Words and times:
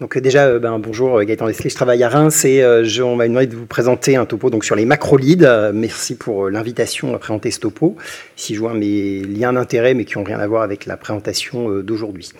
Donc 0.00 0.18
déjà, 0.18 0.46
euh, 0.46 0.58
ben, 0.58 0.78
bonjour 0.78 1.22
Gaëtan 1.22 1.46
Leslie, 1.46 1.70
je 1.70 1.74
travaille 1.74 2.02
à 2.02 2.10
Reims 2.10 2.44
et 2.44 2.62
on 3.00 3.16
m'a 3.16 3.26
demandé 3.28 3.46
de 3.46 3.56
vous 3.56 3.66
présenter 3.66 4.16
un 4.16 4.26
topo 4.26 4.50
sur 4.62 4.76
les 4.76 4.84
macrolides. 4.84 5.50
merci 5.72 6.16
pour 6.16 6.50
l'invitation 6.50 7.14
à 7.14 7.18
présenter 7.18 7.50
ce 7.50 7.60
topo. 7.60 7.96
Ici, 8.36 8.54
je 8.54 8.60
vois 8.60 8.74
mes 8.74 9.20
liens 9.20 9.54
d'intérêt 9.54 9.94
mais 9.94 10.04
qui 10.04 10.18
n'ont 10.18 10.24
rien 10.24 10.38
à 10.38 10.46
voir 10.46 10.62
avec 10.62 10.84
la 10.84 10.98
présentation 10.98 11.70
d'aujourd'hui. 11.80 12.30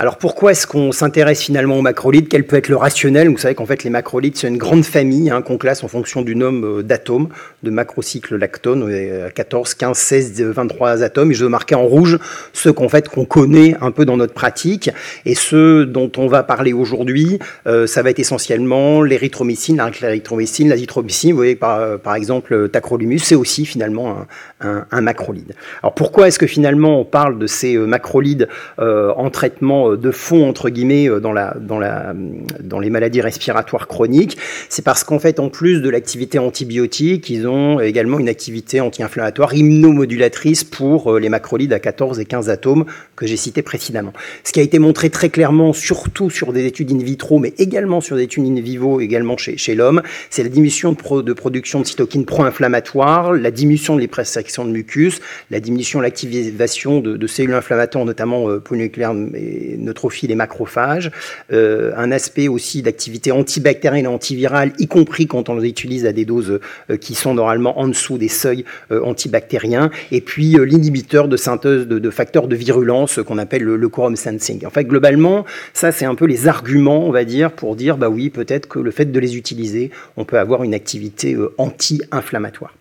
Alors 0.00 0.16
pourquoi 0.16 0.52
est-ce 0.52 0.68
qu'on 0.68 0.92
s'intéresse 0.92 1.42
finalement 1.42 1.76
aux 1.76 1.82
macrolides 1.82 2.28
Quel 2.28 2.46
peut 2.46 2.54
être 2.54 2.68
le 2.68 2.76
rationnel? 2.76 3.28
Vous 3.28 3.36
savez 3.36 3.56
qu'en 3.56 3.66
fait 3.66 3.82
les 3.82 3.90
macrolides 3.90 4.36
c'est 4.36 4.46
une 4.46 4.56
grande 4.56 4.84
famille 4.84 5.28
hein, 5.28 5.42
qu'on 5.42 5.58
classe 5.58 5.82
en 5.82 5.88
fonction 5.88 6.22
du 6.22 6.36
nombre 6.36 6.66
euh, 6.68 6.82
d'atomes, 6.84 7.26
de 7.64 7.70
macrocycles 7.72 8.36
lactone, 8.36 9.28
14, 9.34 9.74
15, 9.74 9.98
16, 9.98 10.40
23 10.40 11.02
atomes. 11.02 11.32
Et 11.32 11.34
je 11.34 11.42
veux 11.42 11.50
marquer 11.50 11.74
en 11.74 11.82
rouge 11.82 12.20
ceux 12.52 12.72
qu'en 12.72 12.88
fait 12.88 13.08
qu'on 13.08 13.24
connaît 13.24 13.74
un 13.80 13.90
peu 13.90 14.04
dans 14.04 14.16
notre 14.16 14.34
pratique 14.34 14.88
et 15.26 15.34
ceux 15.34 15.84
dont 15.84 16.12
on 16.16 16.28
va 16.28 16.44
parler 16.44 16.72
aujourd'hui, 16.72 17.40
euh, 17.66 17.88
ça 17.88 18.02
va 18.02 18.10
être 18.10 18.20
essentiellement 18.20 19.02
l'érythromycine, 19.02 19.82
l'érythromycine, 20.00 20.68
l'azithromycine. 20.68 21.32
Vous 21.32 21.38
voyez 21.38 21.56
par, 21.56 21.98
par 21.98 22.14
exemple 22.14 22.68
tacrolimus, 22.68 23.18
c'est 23.18 23.34
aussi 23.34 23.66
finalement 23.66 24.18
un, 24.60 25.00
macrolide. 25.00 25.56
Alors 25.82 25.94
pourquoi 25.94 26.28
est-ce 26.28 26.38
que 26.38 26.46
finalement 26.46 27.00
on 27.00 27.04
parle 27.04 27.40
de 27.40 27.48
ces 27.48 27.74
euh, 27.74 27.86
macrolides 27.86 28.48
en 28.78 29.30
traitement 29.30 29.87
euh, 29.92 29.96
de 29.96 30.10
fond 30.10 30.48
entre 30.48 30.70
guillemets 30.70 31.08
euh, 31.08 31.20
dans, 31.20 31.32
la, 31.32 31.56
dans, 31.60 31.78
la, 31.78 32.14
dans 32.60 32.78
les 32.78 32.90
maladies 32.90 33.20
respiratoires 33.20 33.88
chroniques, 33.88 34.38
c'est 34.68 34.84
parce 34.84 35.04
qu'en 35.04 35.18
fait, 35.18 35.40
en 35.40 35.48
plus 35.48 35.80
de 35.80 35.90
l'activité 35.90 36.38
antibiotique, 36.38 37.30
ils 37.30 37.46
ont 37.46 37.80
également 37.80 38.18
une 38.18 38.28
activité 38.28 38.80
anti-inflammatoire 38.80 39.54
immunomodulatrice 39.54 40.64
pour 40.64 41.12
euh, 41.14 41.20
les 41.20 41.28
macrolides 41.28 41.72
à 41.72 41.78
14 41.78 42.20
et 42.20 42.24
15 42.24 42.50
atomes 42.50 42.84
que 43.16 43.26
j'ai 43.26 43.36
cités 43.36 43.62
précédemment. 43.62 44.12
Ce 44.44 44.52
qui 44.52 44.60
a 44.60 44.62
été 44.62 44.78
montré 44.78 45.10
très 45.10 45.30
clairement, 45.30 45.72
surtout 45.72 46.30
sur 46.30 46.52
des 46.52 46.66
études 46.66 46.92
in 46.92 46.98
vitro, 46.98 47.38
mais 47.38 47.54
également 47.58 48.00
sur 48.00 48.16
des 48.16 48.24
études 48.24 48.44
in 48.44 48.60
vivo, 48.60 49.00
également 49.00 49.36
chez, 49.36 49.56
chez 49.56 49.74
l'homme, 49.74 50.02
c'est 50.30 50.42
la 50.42 50.48
diminution 50.48 50.92
de, 50.92 51.32
production 51.32 51.80
de 51.80 51.86
cytokines 51.86 52.24
pro-inflammatoires, 52.24 53.32
la 53.32 53.50
diminution 53.50 53.96
de 53.96 54.00
l'hypersection 54.00 54.64
de 54.64 54.70
mucus, 54.70 55.20
la 55.50 55.60
diminution 55.60 55.98
de 55.98 56.04
l'activation 56.04 57.00
de, 57.00 57.16
de, 57.16 57.26
cellules 57.26 57.54
inflammatoires, 57.54 58.04
notamment 58.04 58.48
euh, 58.48 58.58
polynucléaires 58.60 59.14
et 59.34 59.76
neutrophiles 59.78 60.30
et 60.30 60.34
macrophages, 60.34 61.10
euh, 61.52 61.92
un 61.96 62.12
aspect 62.12 62.48
aussi 62.48 62.82
d'activité 62.82 63.32
antibactérienne 63.32 64.04
et 64.04 64.08
antivirale, 64.08 64.72
y 64.78 64.86
compris 64.86 65.26
quand 65.26 65.48
on 65.48 65.56
les 65.56 65.68
utilise 65.68 66.06
à 66.06 66.12
des 66.12 66.24
doses 66.24 66.60
euh, 66.90 66.96
qui 66.96 67.14
sont 67.14 67.34
normalement 67.34 67.78
en 67.78 67.88
dessous 67.88 68.18
des 68.18 68.28
seuils 68.28 68.64
euh, 68.90 69.02
antibactériens, 69.02 69.90
et 70.12 70.20
puis 70.20 70.56
l'inhibiteur 70.58 71.28
de 71.28 71.36
synthèse 71.36 71.86
de, 71.86 72.10
facteurs 72.10 72.48
de 72.48 72.56
virulence 72.56 73.20
qu'on 73.26 73.38
appelle 73.38 73.62
le, 73.62 73.88
quorum 73.88 74.16
sensing. 74.16 74.66
En 74.66 74.70
fait, 74.70 74.84
globalement, 74.84 75.44
ça 75.72 75.92
c'est 75.92 76.04
un 76.04 76.14
peu 76.14 76.26
les 76.26 76.48
arguments, 76.48 77.06
on 77.06 77.12
va 77.12 77.24
dire, 77.24 77.52
pour 77.52 77.76
dire 77.76 77.96
bah 77.96 78.08
oui, 78.08 78.30
peut-être 78.30 78.66
que 78.66 78.78
le 78.78 78.90
fait 78.90 79.06
de 79.06 79.20
les 79.20 79.36
utiliser, 79.36 79.90
on 80.16 80.24
peut 80.24 80.38
avoir 80.38 80.64
une 80.64 80.74
activité 80.74 81.36
anti-inflammatoire. 81.58 82.74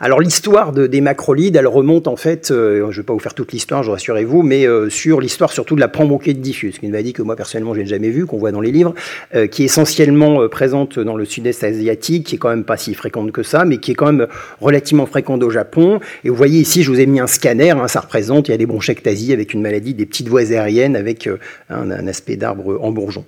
Alors 0.00 0.20
l'histoire 0.20 0.72
de, 0.72 0.86
des 0.86 1.00
macrolides, 1.00 1.56
elle 1.56 1.66
remonte 1.66 2.06
en 2.06 2.14
fait, 2.14 2.52
euh, 2.52 2.82
je 2.82 2.86
ne 2.86 2.92
vais 2.92 3.02
pas 3.02 3.14
vous 3.14 3.18
faire 3.18 3.34
toute 3.34 3.50
l'histoire, 3.50 3.82
je 3.82 3.90
rassurez-vous, 3.90 4.42
mais 4.42 4.64
euh, 4.64 4.88
sur 4.88 5.20
l'histoire 5.20 5.50
surtout 5.50 5.74
de 5.74 5.80
la 5.80 5.88
pamboquette 5.88 6.40
diffuse, 6.40 6.76
une 6.84 6.92
maladie 6.92 7.12
que 7.12 7.22
moi 7.22 7.34
personnellement 7.34 7.74
je 7.74 7.80
n'ai 7.80 7.86
jamais 7.86 8.10
vue, 8.10 8.24
qu'on 8.24 8.38
voit 8.38 8.52
dans 8.52 8.60
les 8.60 8.70
livres, 8.70 8.94
euh, 9.34 9.48
qui 9.48 9.62
est 9.62 9.64
essentiellement 9.64 10.48
présente 10.48 11.00
dans 11.00 11.16
le 11.16 11.24
sud-est 11.24 11.64
asiatique, 11.64 12.26
qui 12.26 12.36
est 12.36 12.38
quand 12.38 12.48
même 12.48 12.62
pas 12.62 12.76
si 12.76 12.94
fréquente 12.94 13.32
que 13.32 13.42
ça, 13.42 13.64
mais 13.64 13.78
qui 13.78 13.90
est 13.90 13.94
quand 13.96 14.06
même 14.12 14.28
relativement 14.60 15.06
fréquente 15.06 15.42
au 15.42 15.50
Japon. 15.50 15.98
Et 16.22 16.28
vous 16.28 16.36
voyez 16.36 16.60
ici, 16.60 16.84
je 16.84 16.92
vous 16.92 17.00
ai 17.00 17.06
mis 17.06 17.18
un 17.18 17.26
scanner, 17.26 17.70
hein, 17.70 17.88
ça 17.88 17.98
représente, 17.98 18.46
il 18.46 18.52
y 18.52 18.54
a 18.54 18.58
des 18.58 18.66
bronchectasies 18.66 19.32
avec 19.32 19.52
une 19.52 19.62
maladie 19.62 19.94
des 19.94 20.06
petites 20.06 20.28
voies 20.28 20.52
aériennes 20.52 20.94
avec 20.94 21.28
un, 21.70 22.06
aspect 22.06 22.36
d'arbre 22.36 22.78
en 22.80 22.92
bourgeon. 22.92 23.24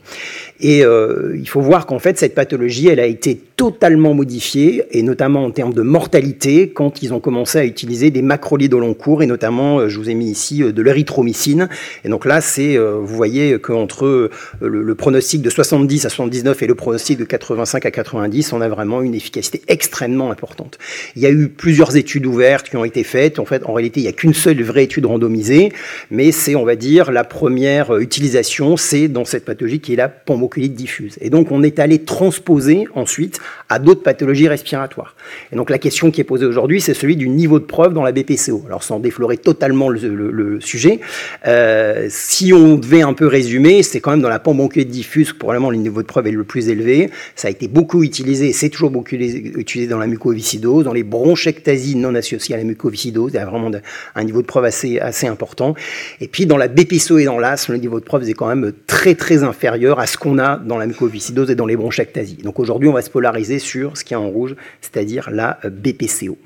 Et 0.60 0.82
il 0.82 1.48
faut 1.48 1.60
voir 1.60 1.86
qu'en 1.86 1.98
fait 1.98 2.16
cette 2.16 2.36
pathologie, 2.36 2.88
elle 2.88 3.00
a 3.00 3.06
été 3.06 3.40
totalement 3.60 4.14
modifiée, 4.14 4.84
et 4.90 5.02
notamment 5.02 5.44
en 5.44 5.50
termes 5.50 5.74
de 5.74 5.82
mortalité 5.82 6.70
quand 6.70 7.02
ils 7.02 7.12
ont 7.12 7.20
commencé 7.20 7.58
à 7.58 7.66
utiliser 7.66 8.10
des 8.10 8.22
macrolides 8.22 8.72
au 8.72 8.80
long 8.80 8.94
cours, 8.94 9.22
et 9.22 9.26
notamment, 9.26 9.80
euh, 9.80 9.88
je 9.90 9.98
vous 9.98 10.08
ai 10.08 10.14
mis 10.14 10.30
ici 10.30 10.62
euh, 10.62 10.72
de 10.72 10.80
l'érythromycine. 10.80 11.68
Et 12.02 12.08
donc 12.08 12.24
là, 12.24 12.40
c'est, 12.40 12.78
euh, 12.78 12.92
vous 13.02 13.14
voyez 13.14 13.58
qu'entre 13.58 14.30
le, 14.62 14.94
pronostic 14.94 15.42
de 15.42 15.50
70 15.50 16.06
à 16.06 16.08
79 16.08 16.62
et 16.62 16.66
le 16.66 16.74
pronostic 16.74 17.18
de 17.18 17.24
85 17.24 17.84
à 17.84 17.90
90, 17.90 18.54
on 18.54 18.62
a 18.62 18.68
vraiment 18.70 19.02
une 19.02 19.14
efficacité 19.14 19.60
extrêmement 19.68 20.30
importante. 20.30 20.78
Il 21.14 21.20
y 21.20 21.26
a 21.26 21.30
eu 21.30 21.50
plusieurs 21.50 21.98
études 21.98 22.24
ouvertes 22.24 22.70
qui 22.70 22.78
ont 22.78 22.84
été 22.86 23.04
faites. 23.04 23.38
En 23.38 23.44
fait, 23.44 23.66
en 23.66 23.74
réalité, 23.74 24.00
il 24.00 24.04
n'y 24.04 24.08
a 24.08 24.12
qu'une 24.12 24.32
seule 24.32 24.62
vraie 24.62 24.84
étude 24.84 25.04
randomisée, 25.04 25.70
mais 26.10 26.32
c'est, 26.32 26.54
on 26.54 26.64
va 26.64 26.76
dire, 26.76 27.12
la 27.12 27.24
première 27.24 27.94
utilisation, 27.98 28.78
c'est 28.78 29.08
dans 29.08 29.26
cette 29.26 29.44
pathologie 29.44 29.80
qui 29.80 29.92
est 29.92 29.96
la 29.96 30.08
pamboculite 30.08 30.72
diffuse. 30.72 31.18
Et 31.20 31.28
donc, 31.28 31.52
on 31.52 31.62
est 31.62 31.78
allé 31.78 31.98
transposer 31.98 32.86
ensuite 32.94 33.38
à 33.68 33.78
d'autres 33.78 34.02
pathologies 34.02 34.48
respiratoires. 34.48 35.14
Et 35.52 35.56
donc, 35.56 35.70
la 35.70 35.78
question 35.78 36.10
qui 36.10 36.20
est 36.20 36.24
posée 36.24 36.46
aujourd'hui, 36.46 36.80
c'est 36.80 36.94
celui 36.94 37.16
du 37.16 37.28
niveau 37.28 37.58
de 37.58 37.64
preuve 37.64 37.92
dans 37.92 38.02
la 38.02 38.12
BPCO. 38.12 38.64
Alors 38.66 38.82
sans 38.82 38.98
déflorer 38.98 39.36
totalement 39.36 39.88
le, 39.88 40.58
sujet, 40.60 41.00
euh, 41.46 42.06
si 42.08 42.52
on 42.52 42.76
devait 42.76 43.02
un 43.02 43.12
peu 43.12 43.26
résumer, 43.26 43.82
c'est 43.82 44.00
quand 44.00 44.10
même 44.10 44.20
dans 44.20 44.28
la 44.28 44.38
pamboncule 44.38 44.84
diffuse 44.84 45.32
que 45.32 45.38
probablement 45.38 45.70
le 45.70 45.76
niveau 45.76 46.02
de 46.02 46.06
preuve 46.06 46.26
est 46.26 46.32
le 46.32 46.44
plus 46.44 46.68
élevé. 46.68 47.10
Ça 47.36 47.48
a 47.48 47.50
été 47.50 47.68
beaucoup 47.68 48.02
utilisé, 48.02 48.52
c'est 48.52 48.68
toujours 48.68 48.90
beaucoup 48.90 49.14
utilisé 49.14 49.88
dans 49.88 49.98
la 49.98 50.06
mucoviscidose, 50.06 50.84
dans 50.84 50.92
les 50.92 51.02
bronchectasies 51.02 51.96
non 51.96 52.14
associées 52.14 52.54
à 52.54 52.58
la 52.58 52.64
mucoviscidose, 52.64 53.32
il 53.32 53.36
y 53.36 53.38
a 53.38 53.46
vraiment 53.46 53.70
un 54.14 54.24
niveau 54.24 54.42
de 54.42 54.46
preuve 54.46 54.64
assez, 54.64 54.98
assez 54.98 55.26
important. 55.26 55.74
Et 56.20 56.28
puis 56.28 56.46
dans 56.46 56.56
la 56.56 56.68
BPCO 56.68 57.18
et 57.18 57.24
dans 57.24 57.38
l'asthme, 57.38 57.72
le 57.72 57.78
niveau 57.78 58.00
de 58.00 58.04
preuve 58.04 58.28
est 58.28 58.34
quand 58.34 58.48
même 58.48 58.72
très 58.86 59.14
très 59.14 59.42
inférieur 59.42 60.00
à 60.00 60.06
ce 60.06 60.18
qu'on 60.18 60.38
a 60.38 60.56
dans 60.56 60.78
la 60.78 60.86
mucoviscidose 60.86 61.50
et 61.50 61.54
dans 61.54 61.66
les 61.66 61.76
bronchectasies. 61.76 62.38
Donc 62.42 62.58
aujourd'hui, 62.58 62.88
on 62.88 62.92
va 62.92 63.02
se 63.02 63.10
polariser 63.10 63.39
sur 63.58 63.96
ce 63.96 64.04
qui 64.04 64.14
est 64.14 64.16
en 64.16 64.28
rouge, 64.28 64.54
c'est-à-dire 64.80 65.30
la 65.30 65.58
BPCO. 65.64 66.38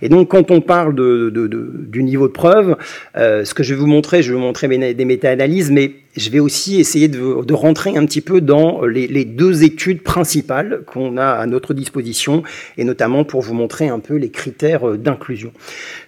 Et 0.00 0.08
donc, 0.08 0.30
quand 0.30 0.50
on 0.50 0.60
parle 0.60 0.94
de, 0.94 1.30
du 1.30 2.02
niveau 2.02 2.28
de 2.28 2.32
preuve, 2.32 2.76
euh, 3.16 3.44
ce 3.44 3.54
que 3.54 3.62
je 3.62 3.74
vais 3.74 3.80
vous 3.80 3.86
montrer, 3.86 4.22
je 4.22 4.32
vais 4.32 4.38
vous 4.38 4.44
montrer 4.44 4.68
des 4.94 5.04
méta-analyses, 5.04 5.70
mais 5.70 5.92
je 6.16 6.30
vais 6.30 6.40
aussi 6.40 6.78
essayer 6.78 7.08
de, 7.08 7.42
de, 7.42 7.54
rentrer 7.54 7.96
un 7.96 8.04
petit 8.04 8.20
peu 8.20 8.40
dans 8.40 8.84
les, 8.84 9.24
deux 9.24 9.64
études 9.64 10.02
principales 10.02 10.82
qu'on 10.86 11.16
a 11.16 11.26
à 11.26 11.46
notre 11.46 11.72
disposition, 11.72 12.42
et 12.76 12.84
notamment 12.84 13.24
pour 13.24 13.40
vous 13.40 13.54
montrer 13.54 13.88
un 13.88 13.98
peu 13.98 14.16
les 14.16 14.30
critères 14.30 14.88
euh, 14.88 14.98
d'inclusion. 14.98 15.52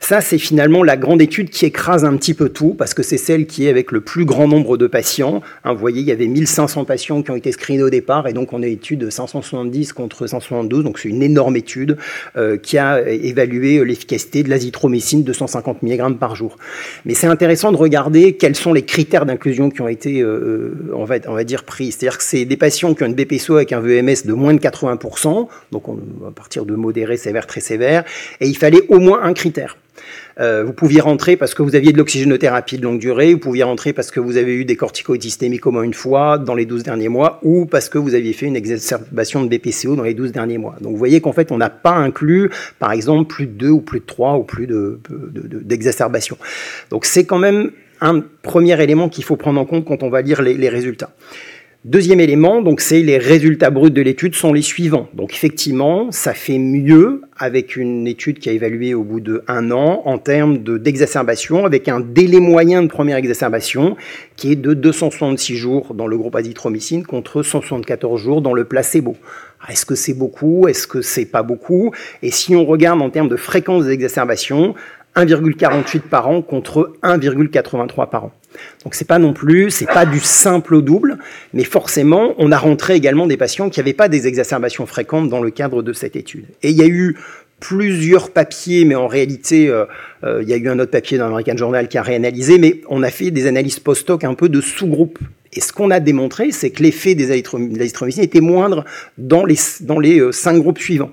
Ça, 0.01 0.21
c'est 0.21 0.39
finalement 0.39 0.83
la 0.83 0.97
grande 0.97 1.23
étude 1.23 1.49
qui 1.49 1.65
écrase 1.65 2.05
un 2.05 2.17
petit 2.17 2.35
peu 2.35 2.51
tout, 2.51 2.75
parce 2.75 2.93
que 2.93 3.03
c'est 3.03 3.17
celle 3.17 3.47
qui 3.47 3.67
est 3.67 3.71
avec 3.71 3.93
le 3.93 4.03
plus 4.03 4.27
grand 4.27 4.47
nombre 4.47 4.77
de 4.77 4.87
patients. 4.87 5.41
Hein, 5.65 5.73
vous 5.73 5.81
voyez, 5.81 6.01
il 6.01 6.07
y 6.07 6.13
avait 6.13 6.27
1500 6.27 6.85
patients 6.85 7.23
qui 7.23 7.31
ont 7.31 7.37
été 7.37 7.51
screenés 7.53 7.83
au 7.83 7.91
départ, 7.91 8.29
et 8.29 8.35
donc 8.35 8.53
on 8.53 8.63
a 8.63 8.67
étude 8.67 9.09
570 9.09 9.95
contre 9.95 10.27
572, 10.27 10.85
donc 10.85 10.99
c'est 10.99 11.09
une 11.09 11.23
énorme 11.23 11.57
étude 11.57 11.97
euh, 12.37 12.59
qui 12.59 12.77
a 12.77 13.09
évalué 13.09 13.83
l'efficacité 13.85 14.43
de 14.43 14.51
l'azithromycine 14.51 15.25
250 15.25 15.83
mg 15.83 16.19
par 16.19 16.37
jour. 16.37 16.59
Mais 17.07 17.15
c'est 17.15 17.27
intéressant 17.27 17.73
de 17.73 17.79
regarder 17.79 18.35
quels 18.35 18.57
sont 18.57 18.75
les 18.75 18.83
critères 18.83 19.25
d'inclusion 19.25 19.71
qui 19.71 19.81
ont 19.81 19.89
été 19.89 19.94
été, 19.95 20.21
euh, 20.21 20.75
euh, 20.91 20.93
on, 20.95 21.05
va, 21.05 21.45
dire, 21.45 21.65
pris. 21.65 21.93
C'est-à-dire 21.93 22.19
que 22.19 22.25
c'est 22.25 22.45
des 22.45 22.57
patients 22.57 22.95
qui 22.95 23.03
ont 23.03 23.07
une 23.07 23.15
BPSO 23.15 23.57
avec 23.57 23.73
un 23.73 23.81
VMS 23.81 24.27
de 24.27 24.33
moins 24.33 24.55
de 24.55 24.61
80%, 24.61 25.49
donc 25.73 25.89
on 25.89 25.99
va 26.21 26.31
partir 26.31 26.67
de 26.67 26.75
modéré, 26.75 27.17
sévère, 27.17 27.47
très 27.47 27.61
sévère, 27.61 28.05
et 28.41 28.47
il 28.47 28.57
fallait 28.57 28.83
au 28.89 28.99
moins 28.99 29.23
un 29.23 29.33
critère. 29.33 29.77
Euh, 30.41 30.65
vous 30.65 30.73
pouviez 30.73 31.01
rentrer 31.01 31.37
parce 31.37 31.55
que 31.55 31.63
vous 31.63 31.77
aviez 31.77 31.93
de 31.93 31.99
l'oxygénothérapie 31.99 32.79
de 32.79 32.83
longue 32.83 32.99
durée, 32.99 33.33
vous 33.35 33.39
pouviez 33.39 33.63
rentrer 33.63 33.93
parce 33.93 34.11
que 34.11 34.19
vous 34.19 34.37
avez 34.37 34.55
eu 34.55 34.65
des 34.65 34.77
corticoïdes 34.77 35.23
systémiques 35.23 35.67
au 35.67 35.71
moins 35.71 35.85
une 35.85 35.95
fois 35.95 36.39
dans 36.39 36.55
les 36.55 36.67
12 36.67 36.83
derniers 36.83 37.09
mois, 37.09 37.39
ou 37.43 37.67
parce 37.67 37.89
que 37.89 37.99
vous 37.99 38.15
aviez 38.15 38.33
fait 38.33 38.47
une 38.47 38.57
exacerbation 38.57 39.45
de 39.45 39.49
BPCO 39.49 39.95
dans 39.95 40.03
les 40.03 40.15
12 40.15 40.33
derniers 40.33 40.59
mois. 40.59 40.77
Donc 40.81 40.93
vous 40.93 40.99
voyez 40.99 41.21
qu'en 41.21 41.33
fait, 41.33 41.53
on 41.53 41.59
n'a 41.59 41.71
pas 41.71 41.93
inclus, 41.93 42.51
par 42.79 42.93
exemple, 42.93 43.33
plus 43.33 43.47
de 43.47 43.53
2 43.53 43.71
ou 43.71 43.81
plus 43.81 44.01
de 44.01 44.07
3 44.07 44.37
ou 44.37 44.43
plus 44.43 44.67
d'exacerbation. 44.67 46.37
De, 46.37 46.91
Donc 46.91 47.05
c'est 47.05 47.25
quand 47.25 47.39
même 47.39 47.71
un 48.01 48.23
premier 48.43 48.81
élément 48.83 49.09
qu'il 49.09 49.25
faut 49.25 49.37
prendre 49.37 49.61
en 49.61 49.65
compte 49.65 49.85
quand 49.85 50.03
on 50.03 50.11
va 50.11 50.23
lire 50.23 50.43
les, 50.43 50.69
résultats. 50.69 51.11
Deuxième 51.85 52.21
élément, 52.21 52.63
donc 52.63 52.81
c'est 52.81 53.03
les 53.03 53.19
résultats 53.19 53.69
bruts 53.69 53.91
de 53.91 54.01
l'étude 54.01 54.35
sont 54.35 54.55
les 54.55 54.63
suivants. 54.63 55.07
Donc 55.13 55.35
effectivement, 55.35 56.11
ça 56.11 56.33
fait 56.33 56.57
mieux 56.59 57.21
avec 57.37 57.77
une 57.77 58.07
étude 58.07 58.39
qui 58.39 58.49
a 58.49 58.53
évalué 58.53 58.95
au 58.95 59.03
bout 59.03 59.21
de 59.21 59.45
un 59.49 59.71
an 59.71 60.01
en 60.07 60.17
termes 60.17 60.57
d'exacerbation, 60.59 61.67
avec 61.67 61.89
un 61.89 62.01
délai 62.01 62.41
moyen 62.41 62.83
de 62.83 62.89
première 62.89 63.19
exacerbation 63.19 63.97
qui 64.37 64.53
est 64.53 64.57
de 64.57 64.73
266 64.73 65.57
jours 65.57 65.93
dans 65.93 66.07
le 66.07 66.17
groupe 66.17 66.37
azithromycine 66.37 67.05
contre 67.05 67.43
174 67.43 68.19
jours 68.19 68.41
dans 68.41 68.55
le 68.55 68.65
placebo. 68.65 69.17
Est-ce 69.69 69.85
que 69.85 69.95
c'est 69.95 70.15
beaucoup? 70.15 70.69
Est-ce 70.69 70.87
que 70.87 71.03
c'est 71.03 71.27
pas 71.27 71.43
beaucoup? 71.43 71.93
Et 72.23 72.31
si 72.31 72.57
on 72.57 72.65
regarde 72.65 73.03
en 73.03 73.11
termes 73.11 73.29
de 73.29 73.37
fréquence 73.37 73.85
d'exacerbation, 73.85 74.75
1,48 75.17 76.01
par 76.01 76.29
an 76.29 76.43
contre 76.43 76.93
1,83 77.03 78.09
par 78.09 78.25
an. 78.25 78.33
Donc 78.85 78.95
c'est 78.95 79.07
pas 79.07 79.19
non 79.19 79.33
plus, 79.33 79.71
c'est 79.71 79.87
pas 79.87 80.07
du 80.07 80.21
simple 80.21 80.75
au 80.75 80.83
double, 80.83 81.19
mais 81.53 81.65
forcément, 81.65 82.35
on 82.39 82.53
a 82.53 82.59
rentré 82.59 82.95
également 82.95 83.27
des 83.27 83.37
patients 83.37 83.71
qui 83.71 83.81
n'avaient 83.81 83.93
pas 83.93 84.09
des 84.09 84.27
exacerbations 84.27 84.87
fréquentes 84.87 85.29
dans 85.29 85.43
le 85.43 85.51
cadre 85.51 85.83
de 85.83 85.93
cette 85.93 86.17
étude. 86.17 86.47
Et 86.63 86.71
il 86.71 86.77
y 86.77 86.83
a 86.83 86.87
eu 86.87 87.17
plusieurs 87.61 88.31
papiers, 88.31 88.85
mais 88.85 88.95
en 88.95 89.07
réalité, 89.07 89.69
euh, 89.69 89.87
euh, 90.25 90.43
il 90.43 90.49
y 90.49 90.53
a 90.53 90.57
eu 90.57 90.69
un 90.69 90.79
autre 90.79 90.91
papier 90.91 91.19
dans 91.19 91.25
l'American 91.25 91.57
Journal 91.57 91.89
qui 91.89 91.97
a 91.97 92.03
réanalysé, 92.03 92.59
mais 92.59 92.83
on 92.89 93.03
a 93.03 93.11
fait 93.11 93.31
des 93.31 93.47
analyses 93.47 93.81
post-hoc 93.81 94.25
un 94.25 94.35
peu 94.35 94.49
de 94.49 94.61
sous-groupes 94.61 95.19
Et 95.53 95.61
ce 95.61 95.73
qu'on 95.73 95.91
a 95.91 96.01
démontré, 96.01 96.51
c'est 96.51 96.71
que 96.71 96.83
l'effet 96.83 97.15
des 97.15 97.29
l'azithromycine 97.29 98.23
était 98.23 98.41
moindre 98.41 98.85
dans 99.17 99.45
les, 99.45 99.57
dans 99.81 99.99
les 99.99 100.21
euh, 100.21 100.33
cinq 100.33 100.59
groupes 100.59 100.79
suivants. 100.79 101.13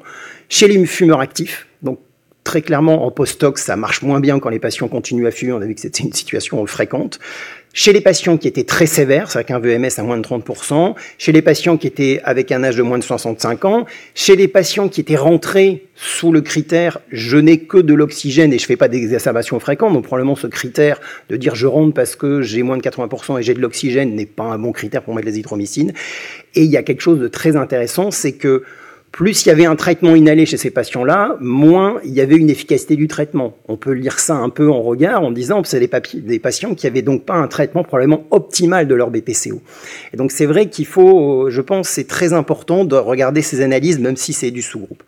Chez 0.50 0.68
les 0.68 0.86
fumeurs 0.86 1.22
actifs, 1.22 1.68
donc 1.82 2.00
très 2.44 2.62
clairement 2.62 3.06
en 3.06 3.12
post-hoc, 3.12 3.58
ça 3.60 3.76
marche 3.76 4.02
moins 4.02 4.20
bien 4.20 4.40
quand 4.40 4.50
les 4.50 4.60
patients 4.60 4.88
continuent 4.88 5.28
à 5.28 5.32
fumer, 5.32 5.54
on 5.54 5.62
a 5.62 5.66
vu 5.66 5.76
que 5.76 5.82
c'était 5.82 6.04
une 6.04 6.14
situation 6.14 6.66
fréquente. 6.66 7.20
Chez 7.74 7.94
les 7.94 8.02
patients 8.02 8.38
qui 8.38 8.50
étaient 8.50 8.66
très 8.66 8.86
sévères, 8.86 9.32
c'est 9.32 9.38
avec 9.38 9.52
un 9.52 9.60
VMS 9.60 9.92
à 9.98 10.04
moins 10.04 10.18
de 10.18 10.24
30%, 10.24 10.94
chez 11.18 11.32
les 11.32 11.42
patients 11.42 11.78
qui 11.78 11.88
étaient 11.88 12.20
avec 12.26 12.52
un 12.52 12.64
âge 12.66 12.76
de 12.76 12.82
moins 12.82 12.98
de 12.98 13.04
65 13.04 13.64
ans, 13.64 13.86
chez 14.14 14.36
les 14.36 14.50
patients 14.50 14.90
qui 14.90 15.00
étaient 15.00 15.16
rentrés 15.16 15.86
sous 15.96 16.34
le 16.34 16.42
critère 16.42 17.00
je 17.12 17.38
n'ai 17.38 17.60
que 17.60 17.78
de 17.78 17.94
l'oxygène 17.94 18.52
et 18.52 18.60
je 18.60 18.66
fais 18.66 18.76
pas 18.76 18.90
d'exacerbation 18.90 19.58
fréquente, 19.62 19.94
donc 19.94 20.04
probablement 20.04 20.36
ce 20.36 20.48
critère 20.48 21.00
de 21.30 21.38
dire 21.38 21.56
je 21.56 21.68
rentre 21.68 21.94
parce 21.94 22.18
que 22.18 22.42
j'ai 22.42 22.62
moins 22.62 22.76
de 22.76 22.82
80% 22.82 23.40
et 23.40 23.44
j'ai 23.44 23.54
de 23.54 23.62
l'oxygène 23.62 24.16
n'est 24.16 24.26
pas 24.26 24.44
un 24.44 24.60
bon 24.60 24.74
critère 24.74 25.02
pour 25.04 25.16
mettre 25.16 25.28
l'azithromycine. 25.28 25.94
Et 26.56 26.64
il 26.64 26.72
y 26.72 26.78
a 26.78 26.84
quelque 26.84 27.02
chose 27.02 27.20
de 27.20 27.30
très 27.30 27.56
intéressant, 27.56 28.12
c'est 28.12 28.34
que 28.34 28.64
plus 29.12 29.46
il 29.46 29.50
y 29.50 29.52
avait 29.52 29.66
un 29.66 29.76
traitement 29.76 30.16
inhalé 30.16 30.46
chez 30.46 30.58
ces 30.58 30.72
patients-là, 30.72 31.38
moins 31.42 32.00
il 32.06 32.12
y 32.12 32.22
avait 32.22 32.38
une 32.38 32.50
efficacité 32.50 32.96
du 32.96 33.08
traitement. 33.08 33.58
On 33.68 33.76
peut 33.76 33.92
lire 33.92 34.20
ça 34.20 34.36
un 34.36 34.50
peu 34.50 34.70
en 34.70 34.82
regard 34.82 35.24
en 35.24 35.32
disant 35.32 35.62
que 35.62 35.68
c'est 35.68 35.80
des, 35.80 36.40
patients 36.40 36.76
qui 36.76 36.88
avaient 36.88 37.02
donc 37.02 37.26
pas 37.26 37.34
un 37.34 37.48
traitement 37.48 37.84
probablement 37.84 38.26
optimal 38.32 38.88
de 38.88 38.96
leur 38.96 39.10
BPCO. 39.10 39.62
Et 40.14 40.18
donc 40.18 40.32
c'est 40.32 40.46
vrai 40.46 40.70
qu'il 40.70 40.86
faut, 40.86 41.50
je 41.50 41.62
pense, 41.62 41.90
c'est 41.90 42.08
très 42.08 42.32
important 42.32 42.86
de 42.86 42.96
regarder 42.96 43.42
ces 43.42 43.62
analyses, 43.62 44.00
même 44.00 44.16
si 44.16 44.32
c'est 44.32 44.52
du 44.52 44.62
sous-groupe. 44.62 45.04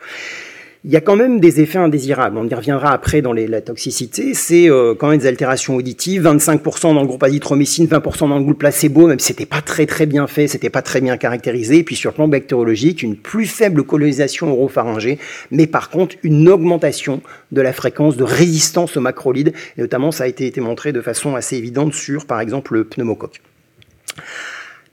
Il 0.85 0.91
y 0.91 0.97
a 0.97 1.01
quand 1.01 1.15
même 1.15 1.39
des 1.39 1.61
effets 1.61 1.77
indésirables. 1.77 2.37
On 2.37 2.45
y 2.45 2.53
reviendra 2.53 2.91
après 2.91 3.21
dans 3.21 3.31
les, 3.31 3.47
la 3.47 3.61
toxicité. 3.61 4.33
C'est 4.33 4.69
euh, 4.69 4.95
quand 4.95 5.07
même 5.07 5.19
des 5.19 5.27
altérations 5.27 5.77
auditives, 5.77 6.23
25% 6.23 6.93
dans 6.93 6.99
le 6.99 7.07
groupe 7.07 7.23
azithromycine, 7.23 7.85
20% 7.87 8.27
dans 8.27 8.37
le 8.37 8.43
groupe 8.43 8.59
placebo, 8.59 9.07
même 9.07 9.17
si 9.17 9.27
c'était 9.27 9.45
pas 9.45 9.61
très 9.61 9.85
très 9.85 10.05
bien 10.05 10.27
fait, 10.27 10.49
c'était 10.49 10.69
pas 10.69 10.81
très 10.81 10.99
bien 10.99 11.15
caractérisé. 11.15 11.77
Et 11.77 11.83
puis 11.85 11.95
sur 11.95 12.11
le 12.11 12.15
plan 12.15 12.27
bactériologique, 12.27 13.01
une 13.01 13.15
plus 13.15 13.45
faible 13.45 13.83
colonisation 13.83 14.51
oropharyngée, 14.51 15.19
mais 15.51 15.67
par 15.67 15.89
contre 15.89 16.17
une 16.21 16.49
augmentation 16.49 17.21
de 17.53 17.61
la 17.61 17.71
fréquence 17.71 18.17
de 18.17 18.25
résistance 18.25 18.97
aux 18.97 19.01
macrolides. 19.01 19.53
Et 19.77 19.81
notamment, 19.81 20.11
ça 20.11 20.25
a 20.25 20.27
été, 20.27 20.47
été 20.47 20.59
montré 20.59 20.91
de 20.91 20.99
façon 20.99 21.35
assez 21.35 21.55
évidente 21.55 21.93
sur, 21.93 22.25
par 22.25 22.41
exemple, 22.41 22.73
le 22.73 22.83
pneumocoque. 22.83 23.41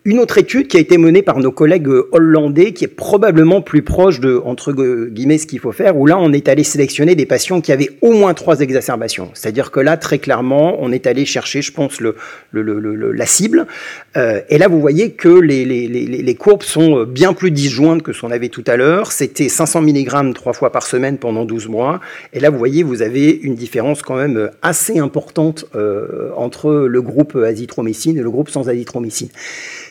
Une 0.06 0.18
autre 0.18 0.38
étude 0.38 0.66
qui 0.66 0.78
a 0.78 0.80
été 0.80 0.96
menée 0.96 1.20
par 1.20 1.40
nos 1.40 1.52
collègues 1.52 1.90
hollandais, 2.12 2.72
qui 2.72 2.84
est 2.84 2.88
probablement 2.88 3.60
plus 3.60 3.82
proche 3.82 4.18
de, 4.18 4.40
entre 4.46 4.72
guillemets, 4.72 5.36
ce 5.36 5.46
qu'il 5.46 5.58
faut 5.58 5.72
faire, 5.72 5.98
où 5.98 6.06
là, 6.06 6.16
on 6.18 6.32
est 6.32 6.48
allé 6.48 6.64
sélectionner 6.64 7.14
des 7.14 7.26
patients 7.26 7.60
qui 7.60 7.70
avaient 7.70 7.90
au 8.00 8.12
moins 8.12 8.32
trois 8.32 8.60
exacerbations. 8.60 9.30
C'est-à-dire 9.34 9.70
que 9.70 9.78
là, 9.78 9.98
très 9.98 10.18
clairement, 10.18 10.78
on 10.80 10.90
est 10.90 11.06
allé 11.06 11.26
chercher, 11.26 11.60
je 11.60 11.70
pense, 11.70 11.98
la 12.00 13.26
cible. 13.26 13.66
Euh, 14.16 14.40
et 14.48 14.56
là, 14.56 14.68
vous 14.68 14.80
voyez 14.80 15.10
que 15.10 15.28
les, 15.28 16.34
courbes 16.34 16.62
sont 16.62 17.04
bien 17.04 17.34
plus 17.34 17.50
disjointes 17.50 18.02
que 18.02 18.14
ce 18.14 18.22
qu'on 18.22 18.30
avait 18.30 18.48
tout 18.48 18.64
à 18.68 18.78
l'heure. 18.78 19.12
C'était 19.12 19.50
500 19.50 19.82
mg 19.82 20.32
trois 20.32 20.54
fois 20.54 20.72
par 20.72 20.86
semaine 20.86 21.18
pendant 21.18 21.44
12 21.44 21.68
mois. 21.68 22.00
Et 22.32 22.40
là, 22.40 22.48
vous 22.48 22.56
voyez, 22.56 22.82
vous 22.82 23.02
avez 23.02 23.28
une 23.30 23.54
différence 23.54 24.00
quand 24.00 24.16
même 24.16 24.48
assez 24.62 24.98
importante 24.98 25.66
euh, 25.74 26.30
entre 26.36 26.72
le 26.72 27.02
groupe 27.02 27.36
azithromycine 27.36 28.16
et 28.16 28.22
le 28.22 28.30
groupe 28.30 28.48
sans 28.48 28.70
azithromycine. 28.70 29.28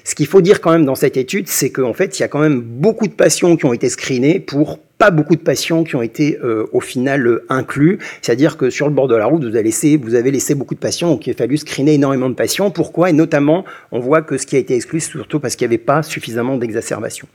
Ce 0.10 0.16
qu'il 0.16 0.26
faut 0.26 0.42
dire 0.42 0.60
quand 0.60 0.72
même 0.72 0.86
dans 0.86 0.96
cette 0.96 1.18
étude, 1.18 1.48
c'est 1.48 1.70
qu'en 1.70 1.94
fait, 1.94 2.18
il 2.18 2.24
y 2.24 2.26
a 2.26 2.28
quand 2.28 2.40
même 2.40 2.62
beaucoup 2.62 3.06
de 3.06 3.14
patients 3.14 3.56
qui 3.56 3.66
ont 3.66 3.74
été 3.74 3.90
screenés 3.90 4.40
pour 4.40 4.80
pas 4.98 5.12
beaucoup 5.12 5.36
de 5.36 5.42
patients 5.42 5.84
qui 5.84 5.96
ont 5.96 6.02
été 6.02 6.40
euh, 6.44 6.66
au 6.74 6.80
final 6.80 7.28
euh, 7.28 7.46
inclus. 7.48 8.00
C'est-à-dire 8.24 8.58
que 8.58 8.72
sur 8.72 8.88
le 8.88 8.94
bord 8.96 9.08
de 9.08 9.16
la 9.16 9.28
route, 9.28 9.44
vous 9.44 9.56
avez 9.56 9.62
laissé, 9.62 9.98
vous 9.98 10.16
avez 10.16 10.32
laissé 10.32 10.56
beaucoup 10.56 10.74
de 10.74 10.80
patients, 10.80 11.12
donc 11.12 11.28
il 11.28 11.30
a 11.30 11.34
fallu 11.36 11.58
screener 11.58 11.94
énormément 11.94 12.28
de 12.28 12.34
patients. 12.34 12.72
Pourquoi? 12.72 13.12
Et 13.12 13.14
notamment, 13.14 13.66
on 13.92 14.00
voit 14.00 14.24
que 14.24 14.40
ce 14.40 14.48
qui 14.48 14.56
a 14.56 14.60
été 14.60 14.74
exclu, 14.74 15.00
c'est 15.00 15.12
surtout 15.12 15.40
parce 15.40 15.56
qu'il 15.56 15.68
n'y 15.68 15.76
avait 15.76 15.84
pas 15.84 16.02
suffisamment 16.02 16.58
d'exacerbation. 16.58 17.28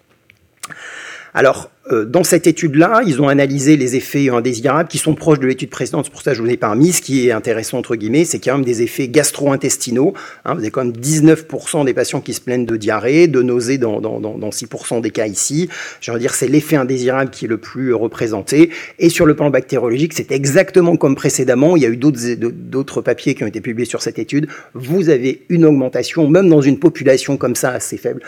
Alors, 1.33 1.71
dans 1.91 2.25
cette 2.25 2.47
étude-là, 2.47 3.03
ils 3.07 3.21
ont 3.21 3.29
analysé 3.29 3.77
les 3.77 3.95
effets 3.97 4.31
indésirables 4.31 4.89
qui 4.89 4.99
sont 4.99 5.15
proches 5.15 5.39
de 5.39 5.47
l'étude 5.47 5.71
précédente. 5.71 6.07
C'est 6.07 6.11
pour 6.13 6.23
ça 6.23 6.31
que 6.31 6.39
je 6.39 6.43
vous 6.43 6.49
ai 6.49 6.57
pas 6.57 6.75
mis. 6.75 6.93
Ce 6.93 7.03
qui 7.03 7.29
est 7.29 7.33
intéressant, 7.33 7.79
entre 7.79 7.95
guillemets, 7.97 8.25
c'est 8.25 8.39
qu'il 8.39 8.49
y 8.49 8.51
a 8.51 8.57
même 8.57 8.65
des 8.65 8.83
effets 8.83 9.09
gastro-intestinaux. 9.09 10.15
Hein, 10.45 10.55
vous 10.55 10.61
avez 10.61 10.71
quand 10.71 10.85
même 10.85 10.95
19% 10.95 11.85
des 11.85 11.93
patients 11.93 12.21
qui 12.21 12.33
se 12.33 12.41
plaignent 12.41 12.65
de 12.65 12.77
diarrhée, 12.77 13.29
de 13.29 13.43
nausées 13.43 13.79
dans, 13.79 14.01
dans, 14.01 14.19
dans 14.19 14.49
6% 14.49 15.01
des 15.01 15.11
cas 15.11 15.27
ici. 15.27 15.69
Je 16.01 16.11
veux 16.11 16.19
dire, 16.19 16.35
c'est 16.35 16.49
l'effet 16.49 16.77
indésirable 16.77 17.31
qui 17.31 17.45
est 17.45 17.49
le 17.49 17.59
plus 17.59 17.93
représenté. 17.93 18.71
Et 18.99 19.09
sur 19.09 19.27
le 19.27 19.37
plan 19.37 19.51
bactériologique, 19.51 20.15
c'est 20.15 20.33
exactement 20.33 20.97
comme 20.97 21.15
précédemment. 21.15 21.77
Il 21.77 21.83
y 21.83 21.87
a 21.87 21.91
eu 21.91 21.97
d'autres 21.97 23.01
papiers 23.03 23.35
qui 23.35 23.45
ont 23.45 23.49
été 23.49 23.61
publiés 23.61 23.87
sur 23.87 24.03
cette 24.03 24.19
étude. 24.19 24.49
Vous 24.75 25.11
avez 25.11 25.43
une 25.49 25.65
augmentation, 25.65 26.29
même 26.29 26.49
dans 26.49 26.63
une 26.63 26.79
population 26.79 27.37
comme 27.37 27.57
ça 27.57 27.71
assez 27.71 27.97
faible, 27.97 28.23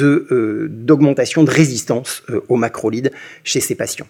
euh, 0.00 0.68
d'augmentation 0.70 1.44
de 1.44 1.50
résistance 1.50 2.22
euh, 2.30 2.40
aux 2.48 2.56
macrolides 2.56 3.01
chez 3.44 3.60
ces 3.60 3.74
patients. 3.74 4.06